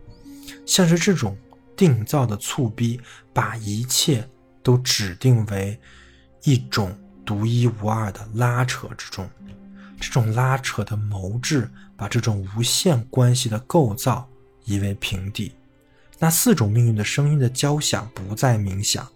[0.65, 1.37] 像是这种
[1.75, 2.97] 定造的促逼，
[3.33, 4.25] 把一切
[4.63, 5.77] 都指定为
[6.43, 6.97] 一种。
[7.25, 9.29] 独一无二的拉扯之中，
[9.99, 14.27] 这种拉扯的谋制，把这种无限关系的构造
[14.65, 15.53] 夷为平地。
[16.19, 19.07] 那四种命运的声音的交响不再冥想，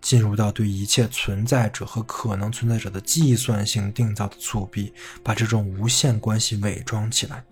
[0.00, 4.92] 进入到对一切存在者和可能存在者的计算性定造的促逼，
[5.22, 7.44] 把这种无限关系伪装起来。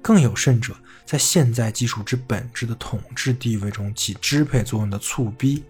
[0.00, 5.64] 更有甚者，在现在基础之本质的统治地位中起支配作用的促逼，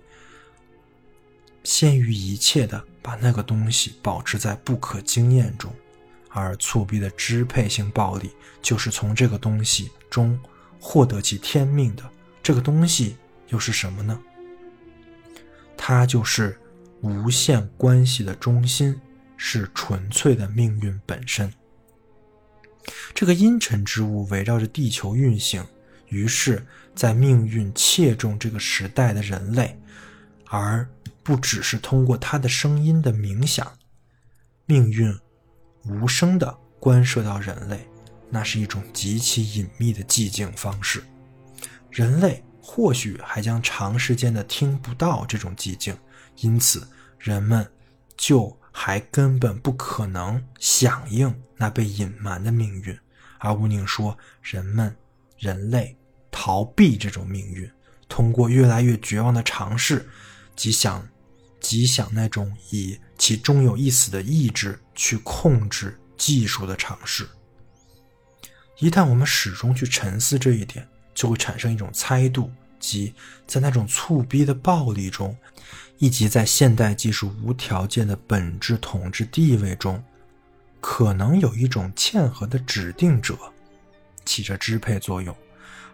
[1.64, 2.84] 先于一切的。
[3.08, 5.74] 把那个东西保持在不可经验中，
[6.28, 10.38] 而促逼的支配性暴力就是从这个东西中
[10.78, 12.02] 获得其天命的
[12.42, 13.16] 这个东西
[13.48, 14.20] 又是什么呢？
[15.74, 16.60] 它就是
[17.00, 18.94] 无限关系的中心，
[19.38, 21.50] 是纯粹的命运本身。
[23.14, 25.66] 这个阴沉之物围绕着地球运行，
[26.08, 26.62] 于是，
[26.94, 29.80] 在命运切中这个时代的人类，
[30.44, 30.86] 而
[31.28, 33.70] 不只是通过他的声音的冥想，
[34.64, 35.14] 命运
[35.84, 37.86] 无声的关涉到人类，
[38.30, 41.04] 那是一种极其隐秘的寂静方式。
[41.90, 45.94] 人类或许还将长时间的听不到这种寂静，
[46.36, 47.70] 因此人们
[48.16, 48.56] 就。
[48.70, 52.96] 还根本不可能响应那被隐瞒的命运，
[53.38, 54.94] 而吴宁说，人们、
[55.36, 55.96] 人类
[56.30, 57.68] 逃避这种命运，
[58.08, 60.08] 通过越来越绝望的尝试，
[60.54, 61.04] 即想、
[61.60, 67.28] 即想那种以其终有一死的意志去控制技术的尝试。
[68.78, 73.14] 一旦我们始终去沉思这一点，就会产生一种猜度，即
[73.46, 75.36] 在那种促逼的暴力中。
[76.00, 80.00] 以及在现代技术无条件的本质统治地位中，
[80.80, 83.36] 可能有一种嵌合的指定者
[84.24, 85.36] 起着支配作用，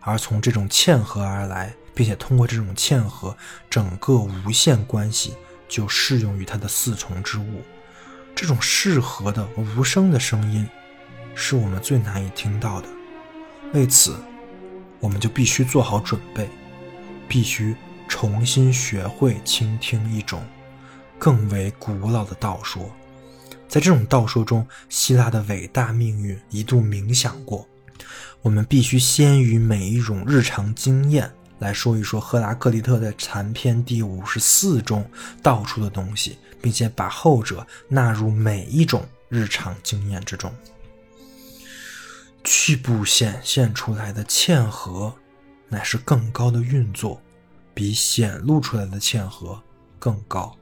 [0.01, 3.35] 而从这种嵌合而来，并且通过这种嵌合，
[3.71, 5.33] 整个无限关系
[5.75, 7.63] 就适用于它的四重之物。
[8.35, 10.69] 这种适合的无声的声音，
[11.35, 12.89] 是我们最难以听到的。
[13.73, 14.17] 为此，
[15.01, 16.49] 我们就必须做好准备，
[17.27, 17.75] 必须。
[18.07, 20.47] 重新学会倾听一种
[21.19, 22.95] 更为古老的道说，
[23.67, 27.67] 在这种道说中，希腊的伟大命运一度冥想过。
[28.43, 31.33] 我们必须先于每一种日常经验
[31.65, 35.05] 来说一说赫拉克利特在残篇第五十四中
[35.43, 40.55] 道出的东西，并且把后者纳入每一种日常经验之中。
[42.45, 45.13] 去部显现出来的嵌合，
[45.69, 47.21] 乃是更高的运作。
[47.77, 49.61] 比显露出来的嵌合
[49.99, 50.57] 更高。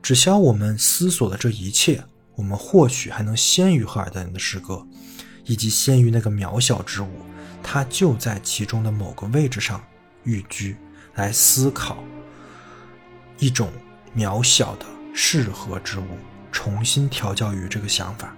[0.00, 2.02] 只消我们思索的这一切，
[2.36, 4.86] 我们或许还能先于赫尔德林的诗歌，
[5.44, 7.10] 以及先于那个渺小之物，
[7.68, 9.82] 他就在其中的某个位置上
[10.22, 10.76] 寓居，
[11.16, 11.98] 来思考
[13.40, 13.72] 一种
[14.16, 16.06] 渺小的适合之物，
[16.52, 18.32] 重新调教于这个想法，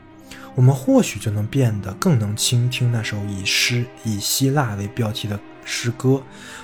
[0.54, 5.38] 我们或许就能变得更能倾听那首以诗以希腊为标题的。
[5.70, 6.22] 诗歌，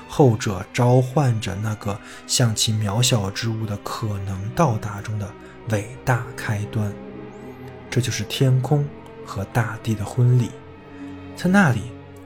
[0.09, 5.31] 后者召唤着那个向其渺小之物的可能到达中的
[5.69, 6.91] 伟大开端，
[7.91, 8.83] 这就是天空
[9.27, 10.49] 和大地的婚礼。
[11.37, 11.83] 在那里，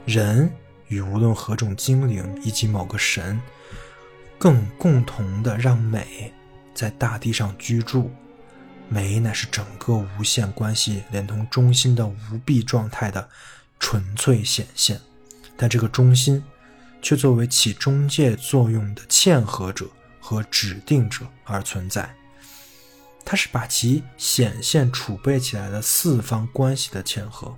[0.09, 0.51] 人
[0.87, 3.39] 与无论何种精灵以及某个神，
[4.37, 6.33] 更共同的让美
[6.73, 8.11] 在大地上居住。
[8.87, 13.29] 美乃是整个无限关系连同中心的无蔽状态的
[13.79, 14.99] 纯粹显现，
[15.55, 16.43] 但这个中心。
[17.01, 19.87] 却作为起中介作用的嵌合者
[20.19, 22.13] 和指定者而存在，
[23.23, 27.57] 它是把其显现储备起来的四方关系的嵌合。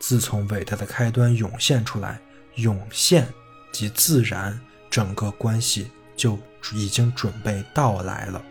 [0.00, 2.18] 自从伟大的开端涌现出来，
[2.56, 3.32] 涌现
[3.70, 4.60] 即自然，
[4.90, 6.36] 整个关系就
[6.72, 8.42] 已经准备到来了。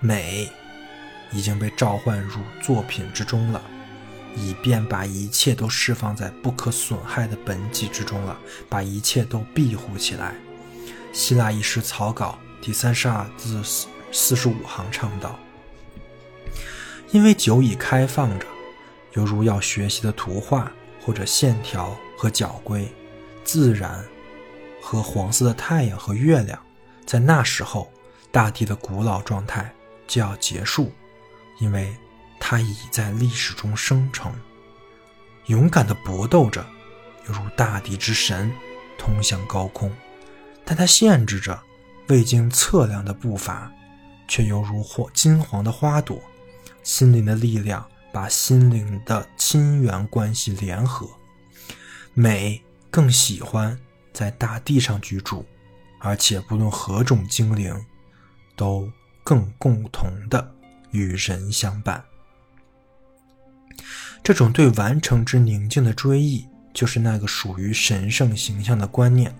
[0.00, 0.50] 美
[1.30, 3.60] 已经被召唤入作品之中了。
[4.36, 8.38] 以便把一切都释放在不可损害的本体之中了，
[8.68, 10.36] 把一切都庇护起来。
[11.12, 13.60] 希腊一诗草稿第三十二至
[14.12, 15.36] 四十五行唱道
[17.10, 18.46] ：“因为酒已开放着，
[19.12, 20.70] 犹如要学习的图画
[21.00, 22.92] 或者线条和角规，
[23.44, 24.04] 自然
[24.82, 26.58] 和黄色的太阳和月亮，
[27.06, 27.92] 在那时候，
[28.30, 29.72] 大地的古老状态
[30.06, 30.92] 就要结束，
[31.58, 31.94] 因为。”
[32.42, 34.32] 他已在历史中生成，
[35.46, 36.64] 勇敢地搏斗着，
[37.28, 38.50] 犹如大地之神，
[38.96, 39.94] 通向高空。
[40.64, 41.60] 但他限制着
[42.08, 43.70] 未经测量的步伐，
[44.26, 46.18] 却犹如或金黄的花朵。
[46.82, 51.08] 心灵的力量把心灵的亲缘关系联合。
[52.14, 53.78] 美更喜欢
[54.12, 55.46] 在大地上居住，
[56.00, 57.74] 而且不论何种精灵，
[58.56, 58.90] 都
[59.22, 60.54] 更共同的
[60.90, 62.04] 与人相伴。
[64.22, 69.34] 这种对完成之宁静的追忆，就是那个属于神圣形象的观念。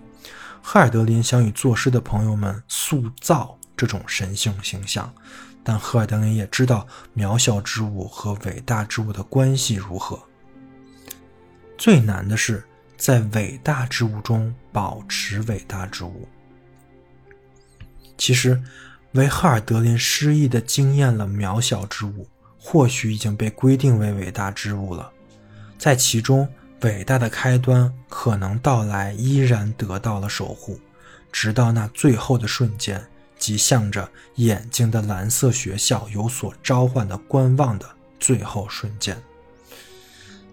[0.61, 5.13] 赫尔德林想与作诗的朋友们塑造这种神性形象，
[5.63, 10.19] 但赫尔德林也知道渺小之物和伟大之物的关系如何。
[11.77, 12.63] 最难的是
[12.97, 16.27] 在伟大之物中保持伟大之物。
[18.17, 18.61] 其实，
[19.13, 22.27] 维赫尔德林诗意的惊艳了渺小之物。
[22.63, 25.11] 或许已经被规定为伟大之物了，
[25.79, 26.47] 在其中
[26.81, 30.79] 伟大的开端可能到来，依然得到了守护，
[31.31, 33.03] 直到那最后的瞬间，
[33.41, 37.89] 即向着眼睛的蓝色学校有所召唤的观望的
[38.19, 39.17] 最后瞬间。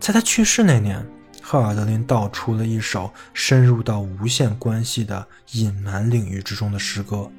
[0.01, 1.07] 在他去世那年，
[1.43, 7.31] 赫尔德林道出了一首深入到无限关系的隐瞒领域之中的诗歌。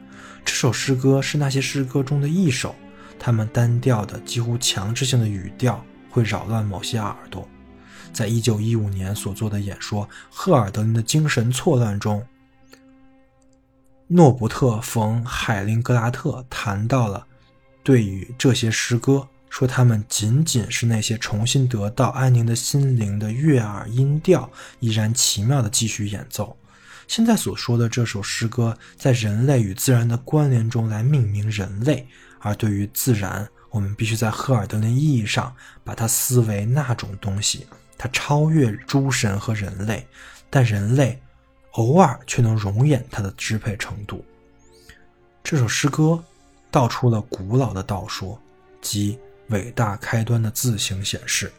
[0.45, 2.75] 这首诗歌是那些诗歌中的一首，
[3.17, 7.47] 他们单调的、几乎强制性的语调会扰乱某些耳朵。
[8.13, 12.23] 在一九一五年所做的演说《赫尔德林的精神错乱》中，
[14.11, 17.27] 诺伯特·冯·海林格拉特谈到了
[17.83, 24.49] 对于这些诗歌，说他们仅仅是那些重新得到安宁的心灵的悦耳音调，
[24.79, 26.57] 依然奇妙的继续演奏。
[27.07, 32.07] 现在所说的这首诗歌，在人类与自然的关联中来命名人类，
[32.39, 37.67] 而对于自然，我们必须在赫尔德林意义上把它思为那种东西。
[37.95, 40.07] 它超越诸神和人类，
[40.49, 41.21] 但人类
[41.79, 44.23] 偶尔却能容忍它的支配程度。
[45.41, 46.21] 这首诗歌
[46.69, 48.37] 道出了古老的道说，
[48.81, 51.49] 即伟大开端的自行显示。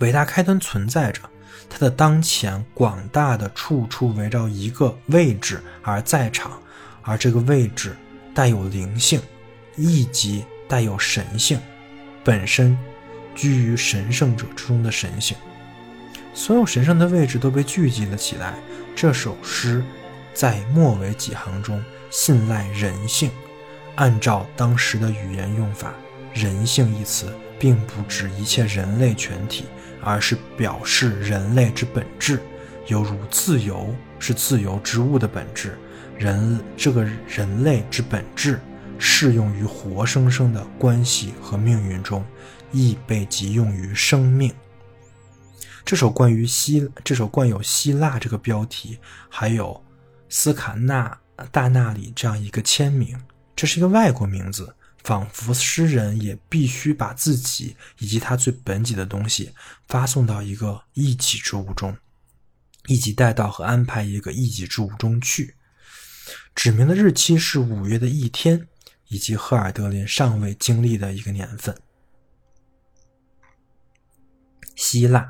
[0.00, 1.22] 伟大开端存在着，
[1.70, 6.60] 它的当前广大的处处围绕一个位置而在场，
[7.00, 7.96] 而这个位置
[8.34, 9.18] 带有灵性，
[9.76, 11.58] 亦即带有神性，
[12.22, 12.78] 本身。
[13.34, 15.34] 居于神圣者之中的神性，
[16.34, 18.58] 所有神圣的位置都被聚集了起来。
[18.94, 19.82] 这首诗
[20.32, 23.30] 在末尾几行中信赖人性。
[23.96, 25.92] 按照当时的语言用法
[26.32, 29.64] ，“人性”一词并不指一切人类全体，
[30.00, 32.40] 而是表示人类之本质，
[32.86, 35.76] 犹如自由是自由之物的本质。
[36.16, 38.60] 人这个人类之本质
[38.98, 42.24] 适用于活生生的关系和命运中。
[42.74, 44.50] 亦被即用于生命。
[45.84, 48.98] 这首关于希，这首冠有希腊这个标题，
[49.28, 49.84] 还有
[50.28, 53.20] 斯卡纳大纳里这样一个签名，
[53.54, 59.52] 这是一个外国名字，仿佛诗人也必须把自己以及他最本己的东西
[59.88, 61.96] 发送到一个异己之物中，
[62.86, 65.56] 以及带到和安排一个异己之物中去。
[66.54, 68.68] 指明的日期是五月的一天，
[69.08, 71.76] 以及赫尔德林尚未经历的一个年份。
[74.76, 75.28] 希腊，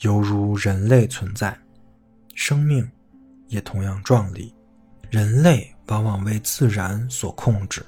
[0.00, 1.58] 犹如人类存在，
[2.34, 2.90] 生命
[3.48, 4.54] 也同样壮丽。
[5.10, 7.84] 人类往往为自然所控制，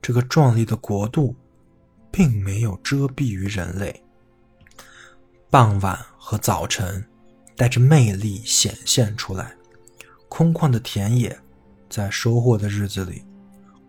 [0.00, 1.34] 这个壮丽的国度
[2.10, 4.02] 并没有遮蔽于人类。
[5.50, 7.04] 傍晚和早晨
[7.56, 9.54] 带着魅力显现出来，
[10.28, 11.38] 空旷的田野
[11.90, 13.22] 在收获的日子里，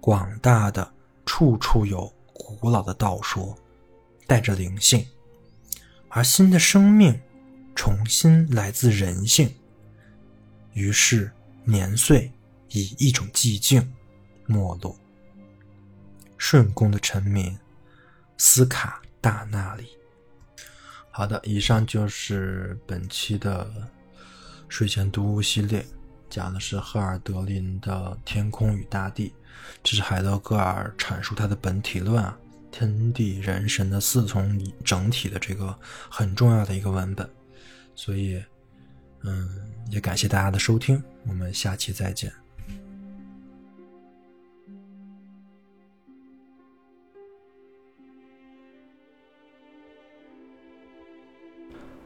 [0.01, 0.91] 广大的
[1.25, 3.55] 处处有古老的道说，
[4.27, 5.05] 带着灵性。
[6.11, 7.21] 而新的生命
[7.75, 9.53] 重新来自人性，
[10.73, 11.31] 于是
[11.63, 12.31] 年岁
[12.69, 13.93] 以一种寂静
[14.45, 14.97] 没落。
[16.37, 17.57] 顺宫的臣民，
[18.37, 19.87] 斯卡大那里。
[21.11, 23.69] 好的，以上就是本期的
[24.69, 25.85] 睡前读物系列，
[26.29, 27.91] 讲的是赫尔德林的
[28.23, 29.29] 《天空与大地》，
[29.83, 32.37] 这是海德格尔阐述他的本体论啊。
[32.71, 35.77] 天地人神的四重整体的这个
[36.07, 37.27] 很重要的一个文本，
[38.01, 38.41] 所以，
[39.23, 39.49] 嗯，
[39.91, 42.31] 也感谢大家的收听，我们下期再见。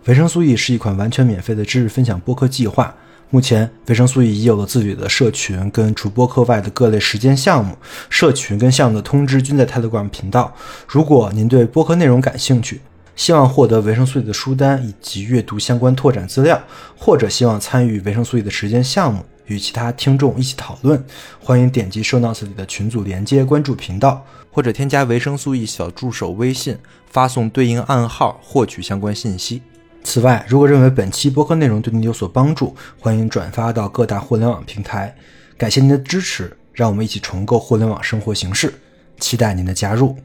[0.05, 2.97] 维生素 E 是一款完全免费的知识分享播客计划。
[3.29, 7.77] 目前，维生素 E 已有了自己的社群，跟除播客外的各类实践项目。
[8.09, 10.55] 社群跟项目的通知均在 Telegram 频道。
[10.87, 12.81] 如果您对播客内容感兴趣，
[13.15, 16.61] 希望获得维生素 E 的书单以及阅读相关拓展资料，
[16.97, 21.03] 或者希望参与维生素 E 的实践项目，与其他听众一起讨论，
[21.39, 26.77] 欢迎点击 Show Notes 里的群组连接，关注频道，或者添加维生素 E 小助手微信，
[27.09, 29.61] 发送对应暗号获取相关信息。
[30.03, 35.15] 此外，如果认为本期播客内容对您有所帮助，欢迎转发到各大互联网平台。
[35.57, 38.73] 感谢您的支持，让我们一起重构互联网生活形式，
[39.19, 40.17] 期待您的加入。